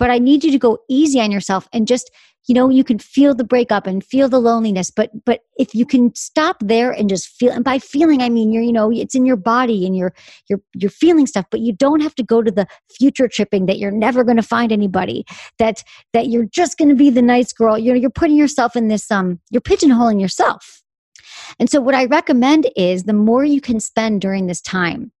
[0.00, 2.10] But I need you to go easy on yourself and just
[2.48, 5.84] you know you can feel the breakup and feel the loneliness but but if you
[5.84, 9.14] can stop there and just feel and by feeling i mean you're you know it's
[9.14, 10.12] in your body and you're
[10.48, 13.78] you're you're feeling stuff but you don't have to go to the future tripping that
[13.78, 15.24] you're never going to find anybody
[15.58, 15.82] that
[16.12, 17.78] that you're just going to be the nice girl.
[17.78, 20.82] You know you're putting yourself in this um you're pigeonholing yourself.
[21.58, 25.12] And so what i recommend is the more you can spend during this time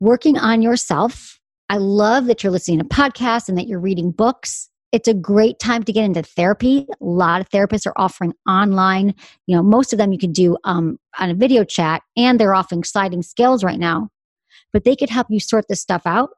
[0.00, 1.39] working on yourself
[1.70, 5.58] I love that you're listening to podcasts and that you're reading books it's a great
[5.58, 6.86] time to get into therapy.
[7.00, 9.14] A lot of therapists are offering online.
[9.46, 12.54] You know, most of them you can do um, on a video chat, and they're
[12.54, 14.08] offering sliding scales right now.
[14.72, 16.30] But they could help you sort this stuff out.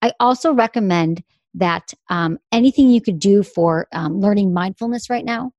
[0.00, 1.22] I also recommend
[1.54, 5.52] that um, anything you could do for um, learning mindfulness right now,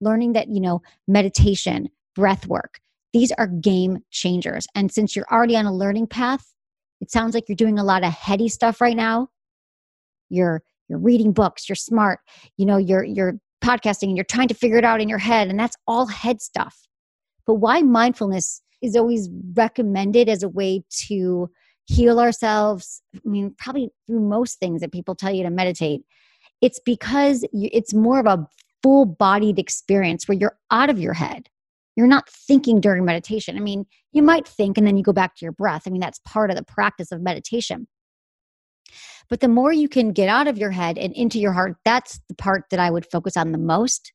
[0.00, 2.80] learning that you know meditation, breath work.
[3.12, 4.66] These are game changers.
[4.74, 6.54] And since you're already on a learning path,
[7.00, 9.28] it sounds like you're doing a lot of heady stuff right now.
[10.28, 12.20] You're you're reading books you're smart
[12.56, 15.48] you know you're you're podcasting and you're trying to figure it out in your head
[15.48, 16.86] and that's all head stuff
[17.46, 21.50] but why mindfulness is always recommended as a way to
[21.86, 26.02] heal ourselves i mean probably through most things that people tell you to meditate
[26.60, 28.46] it's because it's more of a
[28.82, 31.48] full bodied experience where you're out of your head
[31.98, 35.34] you're not thinking during meditation i mean you might think and then you go back
[35.34, 37.86] to your breath i mean that's part of the practice of meditation
[39.28, 42.20] but the more you can get out of your head and into your heart, that's
[42.28, 44.12] the part that I would focus on the most.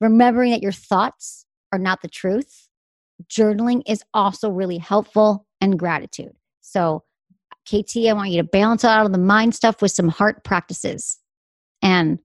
[0.00, 2.68] Remembering that your thoughts are not the truth.
[3.28, 6.32] Journaling is also really helpful and gratitude.
[6.60, 7.04] So,
[7.68, 11.18] KT, I want you to balance out of the mind stuff with some heart practices.
[11.82, 12.18] And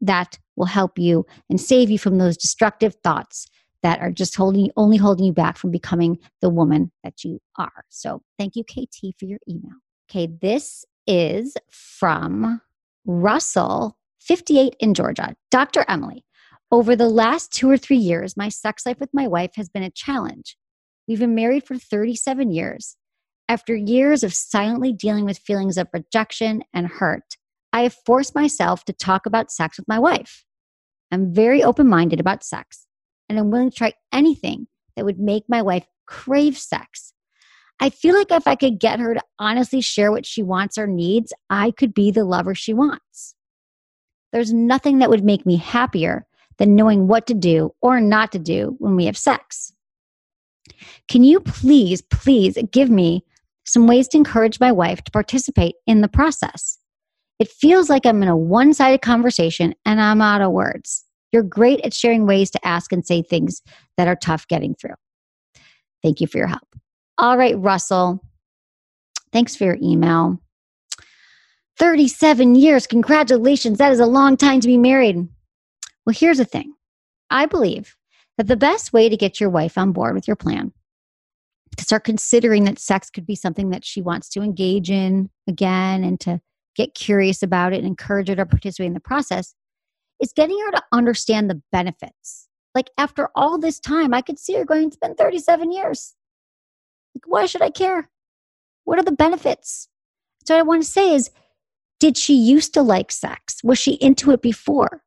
[0.00, 3.46] that will help you and save you from those destructive thoughts
[3.82, 7.84] that are just holding only holding you back from becoming the woman that you are.
[7.88, 9.76] So, thank you KT for your email.
[10.10, 12.60] Okay, this is from
[13.06, 15.34] Russell, 58 in Georgia.
[15.50, 15.84] Dr.
[15.88, 16.24] Emily,
[16.70, 19.82] over the last two or three years, my sex life with my wife has been
[19.82, 20.56] a challenge.
[21.06, 22.96] We've been married for 37 years.
[23.48, 27.38] After years of silently dealing with feelings of rejection and hurt,
[27.72, 30.44] I have forced myself to talk about sex with my wife.
[31.10, 32.86] I'm very open minded about sex,
[33.28, 37.12] and I'm willing to try anything that would make my wife crave sex
[37.80, 40.86] I feel like if I could get her to honestly share what she wants or
[40.86, 43.34] needs, I could be the lover she wants.
[44.32, 46.26] There's nothing that would make me happier
[46.58, 49.72] than knowing what to do or not to do when we have sex.
[51.08, 53.24] Can you please, please give me
[53.64, 56.78] some ways to encourage my wife to participate in the process?
[57.38, 61.04] It feels like I'm in a one sided conversation and I'm out of words.
[61.32, 63.62] You're great at sharing ways to ask and say things
[63.96, 64.94] that are tough getting through.
[66.02, 66.68] Thank you for your help.
[67.18, 68.22] All right, Russell.
[69.32, 70.40] Thanks for your email.
[71.78, 72.86] 37 years.
[72.86, 73.78] Congratulations.
[73.78, 75.16] That is a long time to be married.
[76.06, 76.72] Well, here's the thing
[77.30, 77.94] I believe
[78.36, 80.72] that the best way to get your wife on board with your plan
[81.76, 86.02] to start considering that sex could be something that she wants to engage in again
[86.02, 86.40] and to
[86.74, 89.54] get curious about it and encourage her to participate in the process
[90.20, 92.48] is getting her to understand the benefits.
[92.74, 96.14] Like after all this time, I could see her going, it's been 37 years.
[97.14, 98.10] Like, why should I care?
[98.84, 99.88] What are the benefits?
[100.46, 101.30] So, what I want to say is,
[102.00, 103.56] did she used to like sex?
[103.64, 105.02] Was she into it before?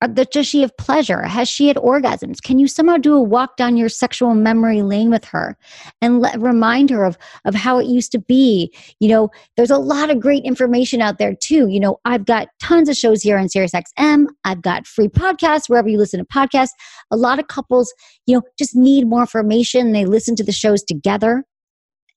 [0.00, 1.22] Uh, does she have pleasure?
[1.22, 2.42] Has she had orgasms?
[2.42, 5.58] Can you somehow do a walk down your sexual memory lane with her
[6.00, 8.72] and let, remind her of, of how it used to be?
[8.98, 11.68] You know, there's a lot of great information out there too.
[11.68, 14.26] You know, I've got tons of shows here on SiriusXM.
[14.44, 16.70] I've got free podcasts wherever you listen to podcasts.
[17.10, 17.92] A lot of couples,
[18.26, 19.92] you know, just need more information.
[19.92, 21.44] They listen to the shows together.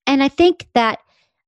[0.06, 1.00] And I think that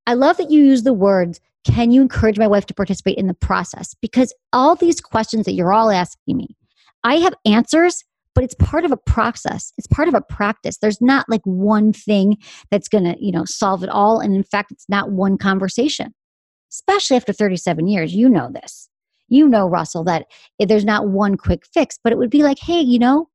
[0.07, 3.27] I love that you use the words can you encourage my wife to participate in
[3.27, 3.95] the process?
[4.01, 6.57] Because all these questions that you're all asking me,
[7.03, 8.05] I have answers,
[8.37, 9.73] but it's part of a process.
[9.77, 10.79] It's part of a practice.
[10.79, 12.37] There's not like one thing
[12.71, 16.15] that's going to, you know, solve it all and in fact it's not one conversation.
[16.71, 18.89] Especially after 37 years, you know this.
[19.29, 20.27] You know, Russell, that
[20.61, 23.29] eh, there's not one quick fix, but it would be like, hey, you know,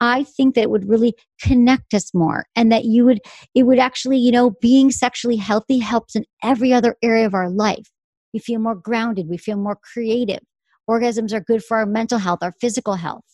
[0.00, 3.20] I think that it would really connect us more and that you would,
[3.54, 7.50] it would actually, you know, being sexually healthy helps in every other area of our
[7.50, 7.90] life.
[8.32, 10.40] We feel more grounded, we feel more creative.
[10.88, 13.24] Orgasms are good for our mental health, our physical health.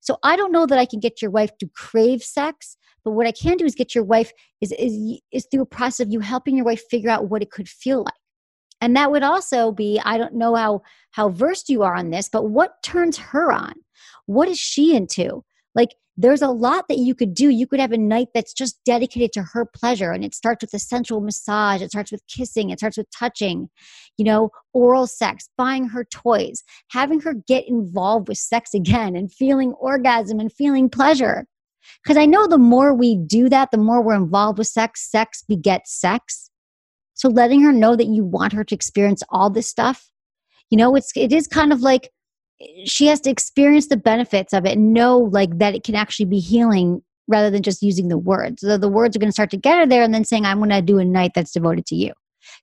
[0.00, 3.26] So I don't know that I can get your wife to crave sex, but what
[3.26, 6.20] I can do is get your wife is, is, is through a process of you
[6.20, 8.14] helping your wife figure out what it could feel like.
[8.80, 12.28] And that would also be, I don't know how how versed you are on this,
[12.28, 13.72] but what turns her on?
[14.26, 15.42] What is she into?
[15.74, 17.48] Like there's a lot that you could do.
[17.48, 20.10] You could have a night that's just dedicated to her pleasure.
[20.10, 23.70] And it starts with a sensual massage, it starts with kissing, it starts with touching,
[24.16, 29.32] you know, oral sex, buying her toys, having her get involved with sex again and
[29.32, 31.46] feeling orgasm and feeling pleasure.
[32.02, 35.44] Because I know the more we do that, the more we're involved with sex, sex
[35.46, 36.50] begets sex.
[37.14, 40.10] So letting her know that you want her to experience all this stuff,
[40.68, 42.10] you know, it's it is kind of like
[42.84, 46.26] she has to experience the benefits of it and know like that it can actually
[46.26, 48.62] be healing rather than just using the words.
[48.62, 50.58] So the words are going to start to get her there and then saying, I'm
[50.58, 52.12] going to do a night that's devoted to you.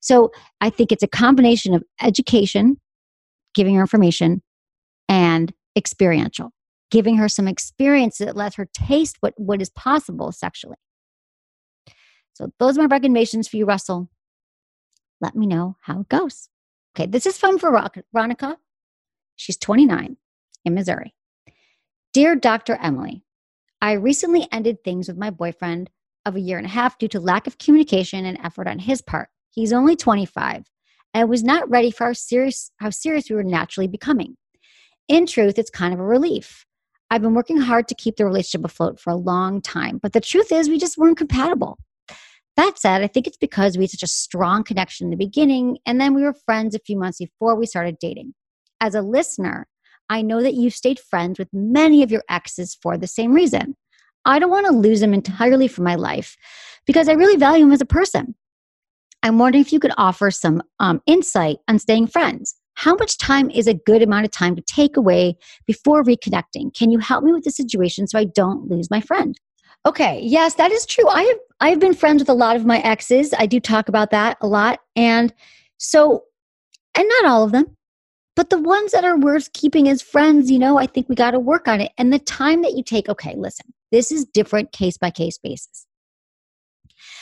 [0.02, 2.80] So I think it's a combination of education,
[3.54, 4.42] giving her information,
[5.08, 6.52] and experiential,
[6.90, 10.78] giving her some experience that lets her taste what, what is possible sexually.
[12.34, 14.10] So those are my recommendations for you, Russell.
[15.22, 16.50] Let me know how it goes.
[16.96, 18.58] Okay, this is fun from Veronica.
[19.36, 20.18] She's 29
[20.64, 21.14] in Missouri.
[22.14, 22.78] Dear Dr.
[22.82, 23.24] Emily,
[23.82, 25.90] I recently ended things with my boyfriend
[26.26, 29.02] of a year and a half due to lack of communication and effort on his
[29.02, 29.30] part.
[29.52, 30.64] He's only 25
[31.14, 34.36] and was not ready for how serious, how serious we were naturally becoming.
[35.08, 36.66] In truth, it's kind of a relief.
[37.12, 40.22] I've been working hard to keep the relationship afloat for a long time, but the
[40.22, 41.78] truth is, we just weren't compatible.
[42.58, 45.78] That said, I think it's because we had such a strong connection in the beginning,
[45.86, 48.34] and then we were friends a few months before we started dating
[48.86, 49.68] as a listener,
[50.10, 53.76] I know that you've stayed friends with many of your exes for the same reason.
[54.26, 56.38] I don't want to lose them entirely from my life
[56.86, 58.36] because I really value them as a person.
[59.24, 62.54] I'm wondering if you could offer some um, insight on staying friends.
[62.76, 66.76] How much time is a good amount of time to take away before reconnecting?
[66.76, 69.40] Can you help me with the situation so I don't lose my friend?
[69.88, 71.08] Okay, yes, that is true.
[71.08, 73.34] I have I've been friends with a lot of my exes.
[73.38, 74.80] I do talk about that a lot.
[74.96, 75.34] And
[75.78, 76.24] so
[76.96, 77.75] and not all of them.
[78.36, 81.32] But the ones that are worth keeping as friends, you know, I think we got
[81.32, 81.92] to work on it.
[81.98, 85.88] And the time that you take, okay, listen, this is different case by case basis.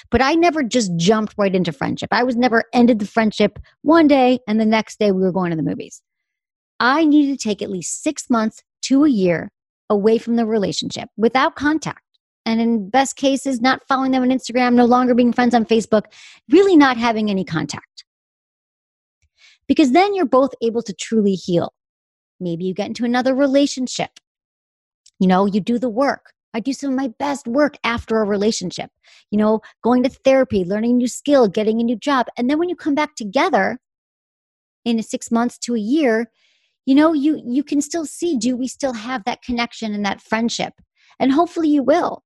[0.09, 2.09] But I never just jumped right into friendship.
[2.11, 5.51] I was never ended the friendship one day and the next day we were going
[5.51, 6.01] to the movies.
[6.79, 9.51] I needed to take at least six months to a year
[9.89, 12.01] away from the relationship without contact.
[12.45, 16.05] And in best cases, not following them on Instagram, no longer being friends on Facebook,
[16.49, 18.03] really not having any contact
[19.67, 21.73] because then you're both able to truly heal.
[22.39, 24.11] Maybe you get into another relationship.
[25.19, 26.33] You know, you do the work.
[26.53, 28.91] I do some of my best work after a relationship,
[29.31, 32.27] you know, going to therapy, learning new skill, getting a new job.
[32.37, 33.79] And then when you come back together
[34.85, 36.29] in six months to a year,
[36.85, 40.21] you know, you, you can still see do we still have that connection and that
[40.21, 40.73] friendship?
[41.19, 42.23] And hopefully you will.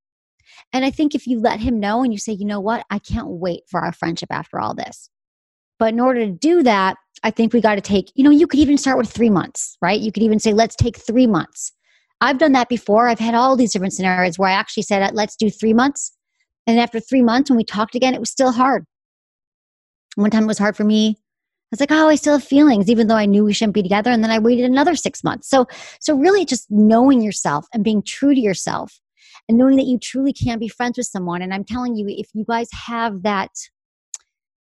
[0.74, 3.00] And I think if you let him know and you say, you know what, I
[3.00, 5.10] can't wait for our friendship after all this.
[5.80, 8.48] But in order to do that, I think we got to take, you know, you
[8.48, 10.00] could even start with three months, right?
[10.00, 11.72] You could even say, let's take three months.
[12.22, 13.08] I've done that before.
[13.08, 16.16] I've had all these different scenarios where I actually said, uh, let's do three months.
[16.66, 18.86] And after three months, when we talked again, it was still hard.
[20.16, 21.18] One time it was hard for me.
[21.20, 23.84] I was like, oh, I still have feelings, even though I knew we shouldn't be
[23.84, 24.10] together.
[24.10, 25.50] And then I waited another six months.
[25.50, 25.68] So,
[26.00, 29.00] so really just knowing yourself and being true to yourself
[29.48, 31.42] and knowing that you truly can be friends with someone.
[31.42, 33.52] And I'm telling you, if you guys have that,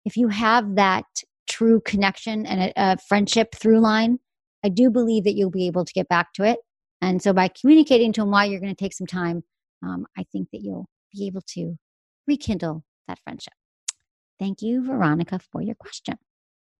[0.05, 1.05] if you have that
[1.47, 4.19] true connection and a, a friendship through line,
[4.63, 6.59] I do believe that you'll be able to get back to it.
[7.01, 9.43] And so by communicating to them why you're going to take some time,
[9.83, 11.75] um, I think that you'll be able to
[12.27, 13.53] rekindle that friendship.
[14.39, 16.17] Thank you, Veronica, for your question.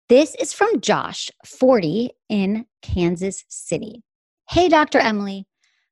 [0.09, 4.03] This is from Josh, 40, in Kansas City.
[4.49, 4.99] Hey, Dr.
[4.99, 5.47] Emily.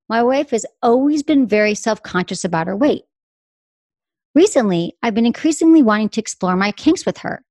[0.09, 3.03] My wife has always been very self conscious about her weight.
[4.36, 7.43] Recently, I've been increasingly wanting to explore my kinks with her.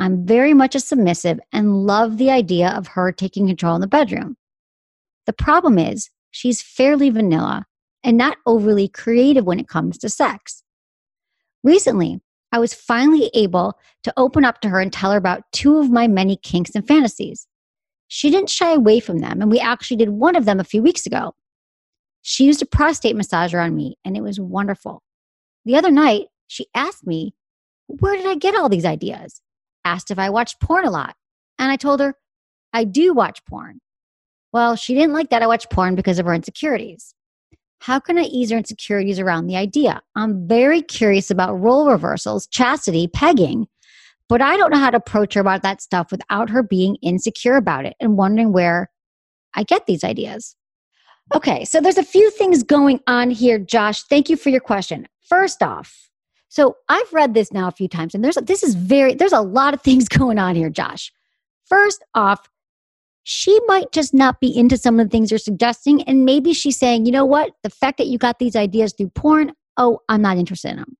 [0.00, 3.86] I'm very much a submissive and love the idea of her taking control in the
[3.86, 4.36] bedroom.
[5.26, 7.66] The problem is, she's fairly vanilla
[8.02, 10.62] and not overly creative when it comes to sex.
[11.62, 15.78] Recently, I was finally able to open up to her and tell her about two
[15.78, 17.46] of my many kinks and fantasies.
[18.06, 20.82] She didn't shy away from them, and we actually did one of them a few
[20.82, 21.34] weeks ago.
[22.22, 25.02] She used a prostate massager on me, and it was wonderful.
[25.68, 27.34] The other night, she asked me,
[27.88, 29.42] Where did I get all these ideas?
[29.84, 31.14] Asked if I watched porn a lot.
[31.58, 32.14] And I told her,
[32.72, 33.80] I do watch porn.
[34.50, 37.14] Well, she didn't like that I watch porn because of her insecurities.
[37.80, 40.00] How can I ease her insecurities around the idea?
[40.16, 43.68] I'm very curious about role reversals, chastity, pegging,
[44.26, 47.56] but I don't know how to approach her about that stuff without her being insecure
[47.56, 48.90] about it and wondering where
[49.54, 50.56] I get these ideas.
[51.34, 54.04] Okay, so there's a few things going on here, Josh.
[54.04, 55.06] Thank you for your question.
[55.28, 56.10] First off,
[56.48, 59.40] so I've read this now a few times, and there's this is very there's a
[59.40, 61.12] lot of things going on here, Josh.
[61.66, 62.48] First off,
[63.24, 66.02] she might just not be into some of the things you're suggesting.
[66.04, 67.52] And maybe she's saying, you know what?
[67.62, 70.96] The fact that you got these ideas through porn, oh, I'm not interested in them.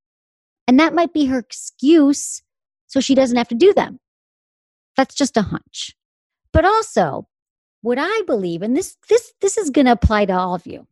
[0.66, 2.42] And that might be her excuse
[2.86, 3.98] so she doesn't have to do them.
[4.94, 5.96] That's just a hunch.
[6.52, 7.28] But also,
[7.80, 10.86] what I believe, and this this this is gonna apply to all of you.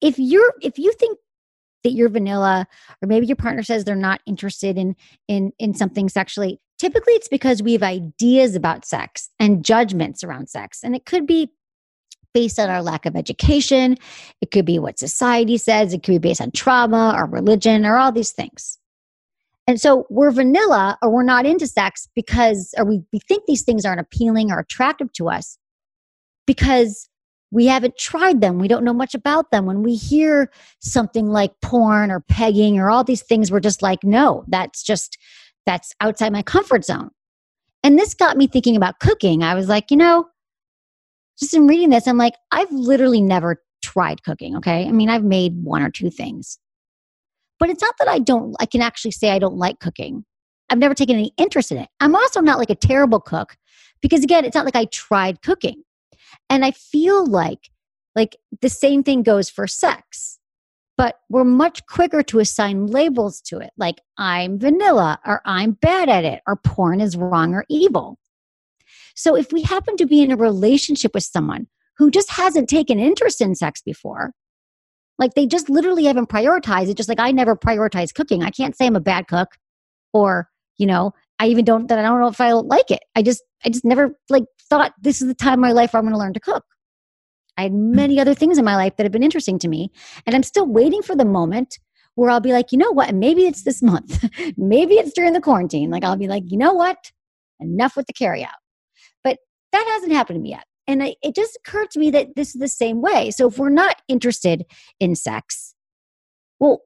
[0.00, 1.18] If you're if you think
[1.84, 2.66] that you're vanilla,
[3.02, 4.96] or maybe your partner says they're not interested in
[5.28, 10.48] in in something sexually, typically it's because we have ideas about sex and judgments around
[10.48, 10.80] sex.
[10.82, 11.50] And it could be
[12.34, 13.96] based on our lack of education,
[14.40, 17.96] it could be what society says, it could be based on trauma or religion or
[17.96, 18.78] all these things.
[19.66, 23.62] And so we're vanilla or we're not into sex because, or we, we think these
[23.62, 25.58] things aren't appealing or attractive to us
[26.46, 27.08] because
[27.52, 28.58] we haven't tried them.
[28.58, 29.66] We don't know much about them.
[29.66, 30.50] When we hear
[30.80, 35.18] something like porn or pegging or all these things, we're just like, no, that's just
[35.66, 37.10] that's outside my comfort zone.
[37.84, 39.44] And this got me thinking about cooking.
[39.44, 40.26] I was like, you know,
[41.38, 44.56] just in reading this, I'm like, I've literally never tried cooking.
[44.56, 44.88] Okay.
[44.88, 46.58] I mean, I've made one or two things,
[47.58, 50.24] but it's not that I don't, I can actually say I don't like cooking.
[50.70, 51.90] I've never taken any interest in it.
[52.00, 53.56] I'm also not like a terrible cook
[54.00, 55.82] because again, it's not like I tried cooking.
[56.50, 57.70] And I feel like,
[58.14, 60.38] like the same thing goes for sex
[60.96, 66.08] but we're much quicker to assign labels to it, like I'm vanilla or I'm bad
[66.08, 68.18] at it or porn is wrong or evil.
[69.14, 71.66] So if we happen to be in a relationship with someone
[71.96, 74.32] who just hasn't taken interest in sex before,
[75.18, 78.42] like they just literally haven't prioritized it, just like I never prioritize cooking.
[78.42, 79.56] I can't say I'm a bad cook
[80.12, 81.12] or, you know,
[81.42, 83.00] I even don't that I don't know if I like it.
[83.16, 85.98] I just I just never like thought this is the time in my life where
[85.98, 86.64] I'm going to learn to cook.
[87.58, 87.96] I had hmm.
[87.96, 89.90] many other things in my life that have been interesting to me.
[90.24, 91.80] And I'm still waiting for the moment
[92.14, 93.12] where I'll be like, you know what?
[93.12, 94.24] Maybe it's this month.
[94.56, 95.90] maybe it's during the quarantine.
[95.90, 97.10] Like, I'll be like, you know what?
[97.58, 98.50] Enough with the carry out.
[99.24, 99.38] But
[99.72, 100.64] that hasn't happened to me yet.
[100.86, 103.32] And I, it just occurred to me that this is the same way.
[103.32, 104.64] So if we're not interested
[105.00, 105.74] in sex,
[106.60, 106.82] well,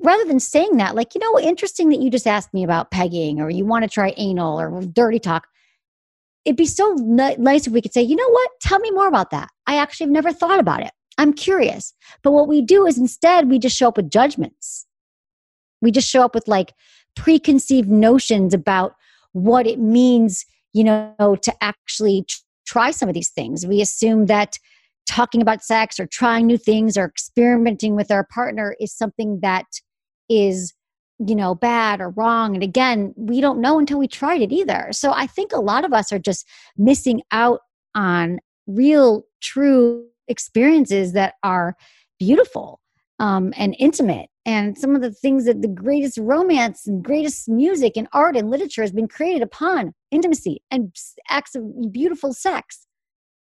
[0.00, 3.40] rather than saying that, like, you know, interesting that you just asked me about pegging
[3.40, 5.46] or you want to try anal or dirty talk
[6.48, 8.50] it'd be so nice if we could say, you know what?
[8.62, 9.50] Tell me more about that.
[9.66, 10.92] I actually have never thought about it.
[11.18, 11.92] I'm curious.
[12.22, 14.86] But what we do is instead we just show up with judgments.
[15.82, 16.72] We just show up with like
[17.14, 18.94] preconceived notions about
[19.32, 22.24] what it means, you know, to actually
[22.66, 23.66] try some of these things.
[23.66, 24.58] We assume that
[25.06, 29.66] talking about sex or trying new things or experimenting with our partner is something that
[30.28, 30.74] is
[31.18, 32.54] you know, bad or wrong.
[32.54, 34.88] And again, we don't know until we tried it either.
[34.92, 37.60] So I think a lot of us are just missing out
[37.94, 41.76] on real, true experiences that are
[42.18, 42.80] beautiful
[43.18, 44.28] um, and intimate.
[44.46, 48.48] And some of the things that the greatest romance and greatest music and art and
[48.48, 50.94] literature has been created upon intimacy and
[51.28, 52.86] acts of beautiful sex.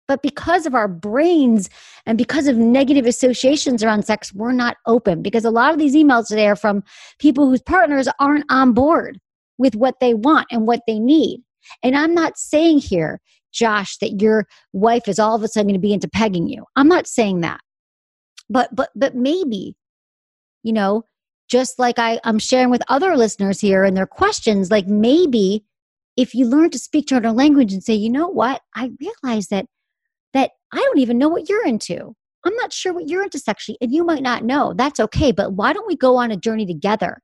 [0.06, 1.70] But because of our brains
[2.04, 5.22] and because of negative associations around sex, we're not open.
[5.22, 6.82] Because a lot of these emails today are from
[7.18, 9.18] people whose partners aren't on board
[9.56, 11.42] with what they want and what they need.
[11.82, 13.20] And I'm not saying here,
[13.52, 16.64] Josh, that your wife is all of a sudden going to be into pegging you.
[16.76, 17.60] I'm not saying that.
[18.50, 19.74] But but but maybe
[20.64, 21.04] you know,
[21.48, 25.64] just like I, I'm sharing with other listeners here and their questions, like maybe
[26.16, 29.48] if you learn to speak to her language and say, you know what, I realize
[29.48, 29.66] that
[30.74, 32.14] I don't even know what you're into.
[32.44, 34.74] I'm not sure what you're into sexually, and you might not know.
[34.76, 37.22] That's okay, but why don't we go on a journey together?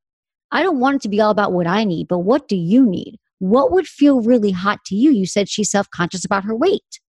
[0.53, 2.87] I don't want it to be all about what I need, but what do you
[2.87, 3.19] need?
[3.41, 5.11] What would feel really hot to you?
[5.11, 7.01] You said she's self conscious about her weight.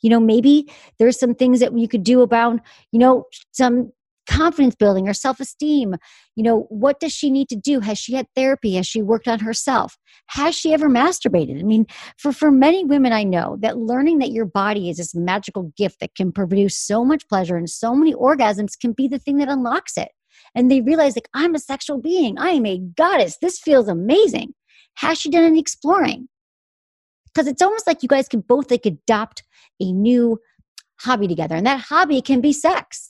[0.00, 2.60] You know, maybe there's some things that you could do about,
[2.92, 3.92] you know, some
[4.30, 5.96] confidence building or self esteem.
[6.36, 7.80] You know, what does she need to do?
[7.80, 8.76] Has she had therapy?
[8.76, 9.98] Has she worked on herself?
[10.28, 11.58] Has she ever masturbated?
[11.58, 15.14] I mean, for, for many women I know, that learning that your body is this
[15.14, 19.18] magical gift that can produce so much pleasure and so many orgasms can be the
[19.18, 20.10] thing that unlocks it.
[20.54, 23.36] And they realize, like, I'm a sexual being, I am a goddess.
[23.42, 24.54] This feels amazing.
[24.96, 26.28] Has she done any exploring?
[27.26, 29.42] Because it's almost like you guys can both like adopt
[29.80, 30.38] a new
[31.00, 31.54] hobby together.
[31.54, 33.09] And that hobby can be sex.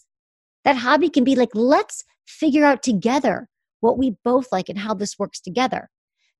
[0.64, 3.48] That hobby can be like, let's figure out together
[3.80, 5.90] what we both like and how this works together.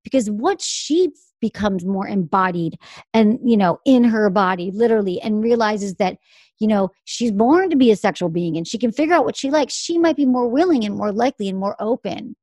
[0.03, 1.11] Because once she
[1.41, 2.79] becomes more embodied
[3.13, 6.17] and, you know, in her body, literally, and realizes that,
[6.59, 9.37] you know, she's born to be a sexual being and she can figure out what
[9.37, 12.37] she likes, she might be more willing and more likely and more open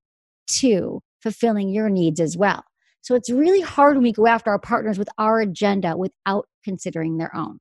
[0.47, 2.63] to fulfilling your needs as well.
[3.01, 7.17] So it's really hard when we go after our partners with our agenda without considering
[7.17, 7.59] their own.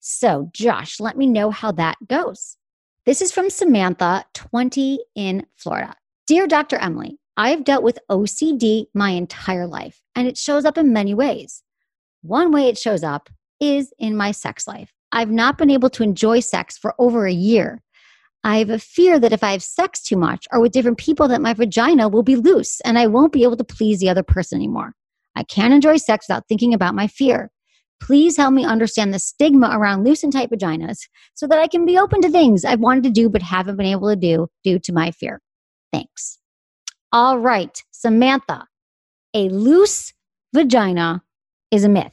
[0.00, 2.56] So, Josh, let me know how that goes.
[3.06, 5.94] This is from Samantha, 20 in Florida.
[6.26, 6.74] Dear Dr.
[6.74, 11.14] Emily, I have dealt with OCD my entire life, and it shows up in many
[11.14, 11.62] ways.
[12.22, 13.30] One way it shows up
[13.60, 14.92] is in my sex life.
[15.12, 17.80] I've not been able to enjoy sex for over a year.
[18.42, 21.28] I have a fear that if I have sex too much or with different people,
[21.28, 24.24] that my vagina will be loose and I won't be able to please the other
[24.24, 24.94] person anymore.
[25.36, 27.52] I can't enjoy sex without thinking about my fear.
[28.00, 31.86] Please help me understand the stigma around loose and tight vaginas so that I can
[31.86, 34.78] be open to things I've wanted to do but haven't been able to do due
[34.80, 35.40] to my fear.
[35.92, 36.38] Thanks.
[37.12, 38.66] All right, Samantha,
[39.34, 40.12] a loose
[40.52, 41.22] vagina
[41.70, 42.12] is a myth.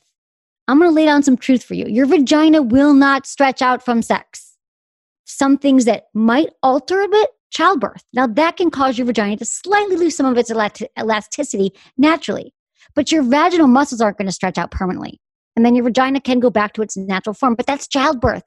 [0.67, 1.85] I'm going to lay down some truth for you.
[1.87, 4.55] Your vagina will not stretch out from sex.
[5.25, 8.03] Some things that might alter a bit, childbirth.
[8.13, 10.51] Now, that can cause your vagina to slightly lose some of its
[10.97, 12.53] elasticity naturally,
[12.95, 15.19] but your vaginal muscles aren't going to stretch out permanently
[15.55, 17.55] and then your vagina can go back to its natural form.
[17.55, 18.43] But that's childbirth.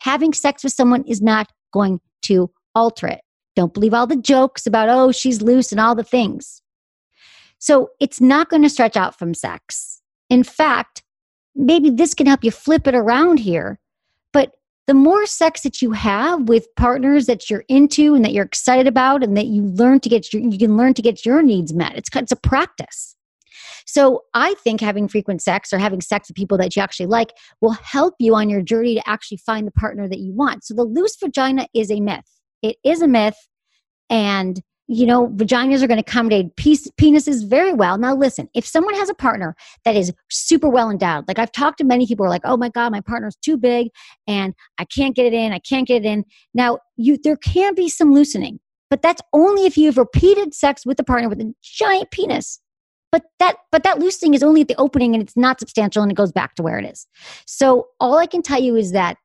[0.00, 3.20] Having sex with someone is not going to alter it.
[3.56, 6.62] Don't believe all the jokes about, oh, she's loose and all the things.
[7.58, 10.00] So it's not going to stretch out from sex.
[10.30, 11.02] In fact,
[11.54, 13.78] maybe this can help you flip it around here.
[14.32, 14.52] But
[14.86, 18.86] the more sex that you have with partners that you're into and that you're excited
[18.86, 21.74] about and that you learn to get your, you can learn to get your needs
[21.74, 21.96] met.
[21.96, 23.16] It's, it's a practice.
[23.86, 27.32] So I think having frequent sex or having sex with people that you actually like
[27.60, 30.64] will help you on your journey to actually find the partner that you want.
[30.64, 32.40] So the loose vagina is a myth.
[32.62, 33.36] It is a myth.
[34.08, 34.60] And
[34.92, 37.96] you know, vaginas are going to accommodate penises very well.
[37.96, 39.54] Now, listen, if someone has a partner
[39.84, 42.56] that is super well endowed, like I've talked to many people who are like, oh
[42.56, 43.90] my God, my partner's too big
[44.26, 46.24] and I can't get it in, I can't get it in.
[46.54, 48.58] Now, you there can be some loosening,
[48.90, 52.60] but that's only if you have repeated sex with a partner with a giant penis
[53.12, 56.12] but that but that loosening is only at the opening and it's not substantial and
[56.12, 57.06] it goes back to where it is.
[57.46, 59.18] So all i can tell you is that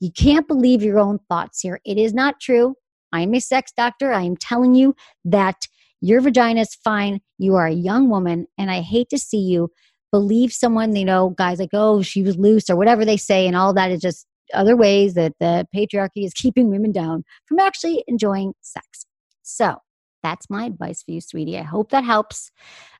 [0.00, 1.80] you can't believe your own thoughts here.
[1.84, 2.74] It is not true.
[3.12, 4.12] I am a sex doctor.
[4.12, 5.68] I am telling you that
[6.00, 7.20] your vagina is fine.
[7.38, 9.70] You are a young woman and i hate to see you
[10.10, 13.56] believe someone you know guys like oh she was loose or whatever they say and
[13.56, 18.04] all that is just other ways that the patriarchy is keeping women down from actually
[18.06, 19.06] enjoying sex.
[19.42, 19.76] So
[20.22, 21.58] that's my advice for you, sweetie.
[21.58, 22.50] I hope that helps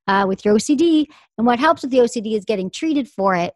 [0.07, 1.07] uh, with your OCD.
[1.39, 3.55] And what helps with the OCD is getting treated for it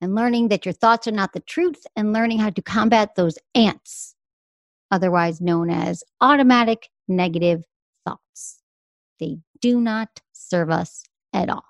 [0.00, 3.38] and learning that your thoughts are not the truth and learning how to combat those
[3.54, 4.14] ants,
[4.90, 7.62] otherwise known as automatic negative
[8.04, 8.60] thoughts.
[9.20, 11.64] They do not serve us at all.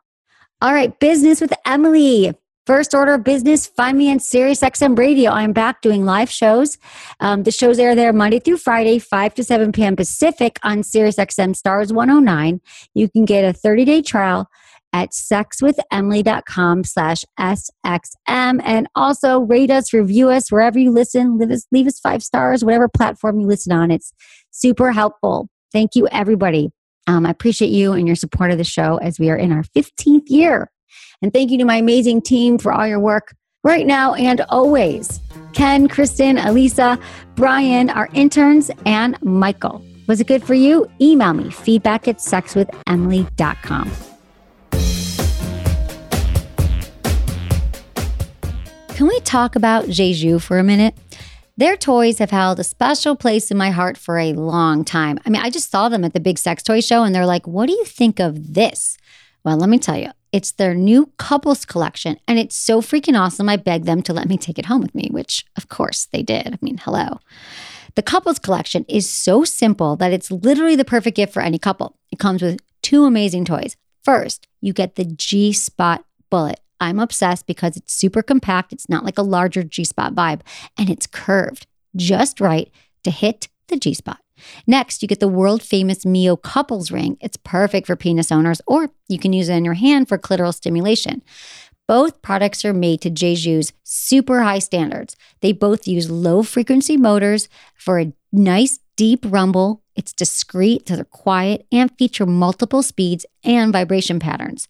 [0.61, 2.35] All right, business with Emily.
[2.65, 5.33] First order of business, find me on SiriusXM Radio.
[5.33, 6.79] I'm back doing live shows.
[7.19, 9.97] Um, the shows air there Monday through Friday, 5 to 7 p.m.
[9.97, 12.61] Pacific on SiriusXM Stars 109.
[12.95, 14.49] You can get a 30-day trial
[14.93, 18.61] at sexwithemily.com slash SXM.
[18.63, 21.39] And also rate us, review us wherever you listen.
[21.39, 23.91] Leave us, leave us five stars, whatever platform you listen on.
[23.91, 24.13] It's
[24.53, 25.49] super helpful.
[25.73, 26.71] Thank you, everybody.
[27.09, 29.65] Um, I appreciate you and your support of the show as we are in our
[29.65, 30.71] 15th year.
[31.21, 33.35] And thank you to my amazing team for all your work
[33.65, 35.21] right now and always.
[35.53, 36.99] Ken, Kristen, Elisa,
[37.35, 39.85] Brian, our interns, and Michael.
[40.07, 40.91] Was it good for you?
[41.01, 43.91] Email me feedback at sexwithemily.com.
[48.95, 50.95] Can we talk about Je Joue for a minute?
[51.57, 55.19] Their toys have held a special place in my heart for a long time.
[55.25, 57.47] I mean, I just saw them at the big sex toy show and they're like,
[57.47, 58.97] What do you think of this?
[59.45, 63.49] Well, let me tell you, it's their new couples collection and it's so freaking awesome.
[63.49, 66.23] I begged them to let me take it home with me, which of course they
[66.23, 66.55] did.
[66.55, 67.21] I mean, hello.
[67.95, 71.99] The couples collection is so simple that it's literally the perfect gift for any couple.
[72.11, 73.77] It comes with two amazing toys.
[74.03, 76.61] First, you get the G Spot Bullet.
[76.81, 78.73] I'm obsessed because it's super compact.
[78.73, 80.41] It's not like a larger G Spot vibe,
[80.79, 82.71] and it's curved just right
[83.05, 84.19] to hit the G Spot.
[84.67, 87.17] Next, you get the world famous Mio couples ring.
[87.21, 90.55] It's perfect for penis owners, or you can use it in your hand for clitoral
[90.55, 91.23] stimulation.
[91.89, 95.17] Both products are made to Je Joue's super high standards.
[95.41, 99.83] They both use low frequency motors for a nice deep rumble.
[99.95, 104.69] It's discreet, so they're quiet, and feature multiple speeds and vibration patterns.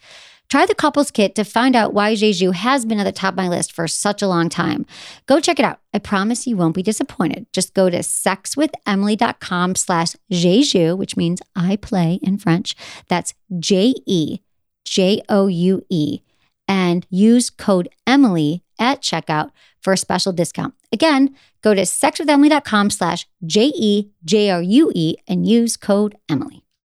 [0.52, 3.32] Try the couples kit to find out why Je Joue has been at the top
[3.32, 4.84] of my list for such a long time.
[5.24, 5.78] Go check it out.
[5.94, 7.46] I promise you won't be disappointed.
[7.54, 12.76] Just go to sexwithemily.com slash Je Joue, which means I play in French.
[13.08, 14.40] That's J E
[14.84, 16.20] J O U E.
[16.68, 20.74] And use code Emily at checkout for a special discount.
[20.92, 26.62] Again, go to sexwithemily.com slash J E J O U E and use code Emily.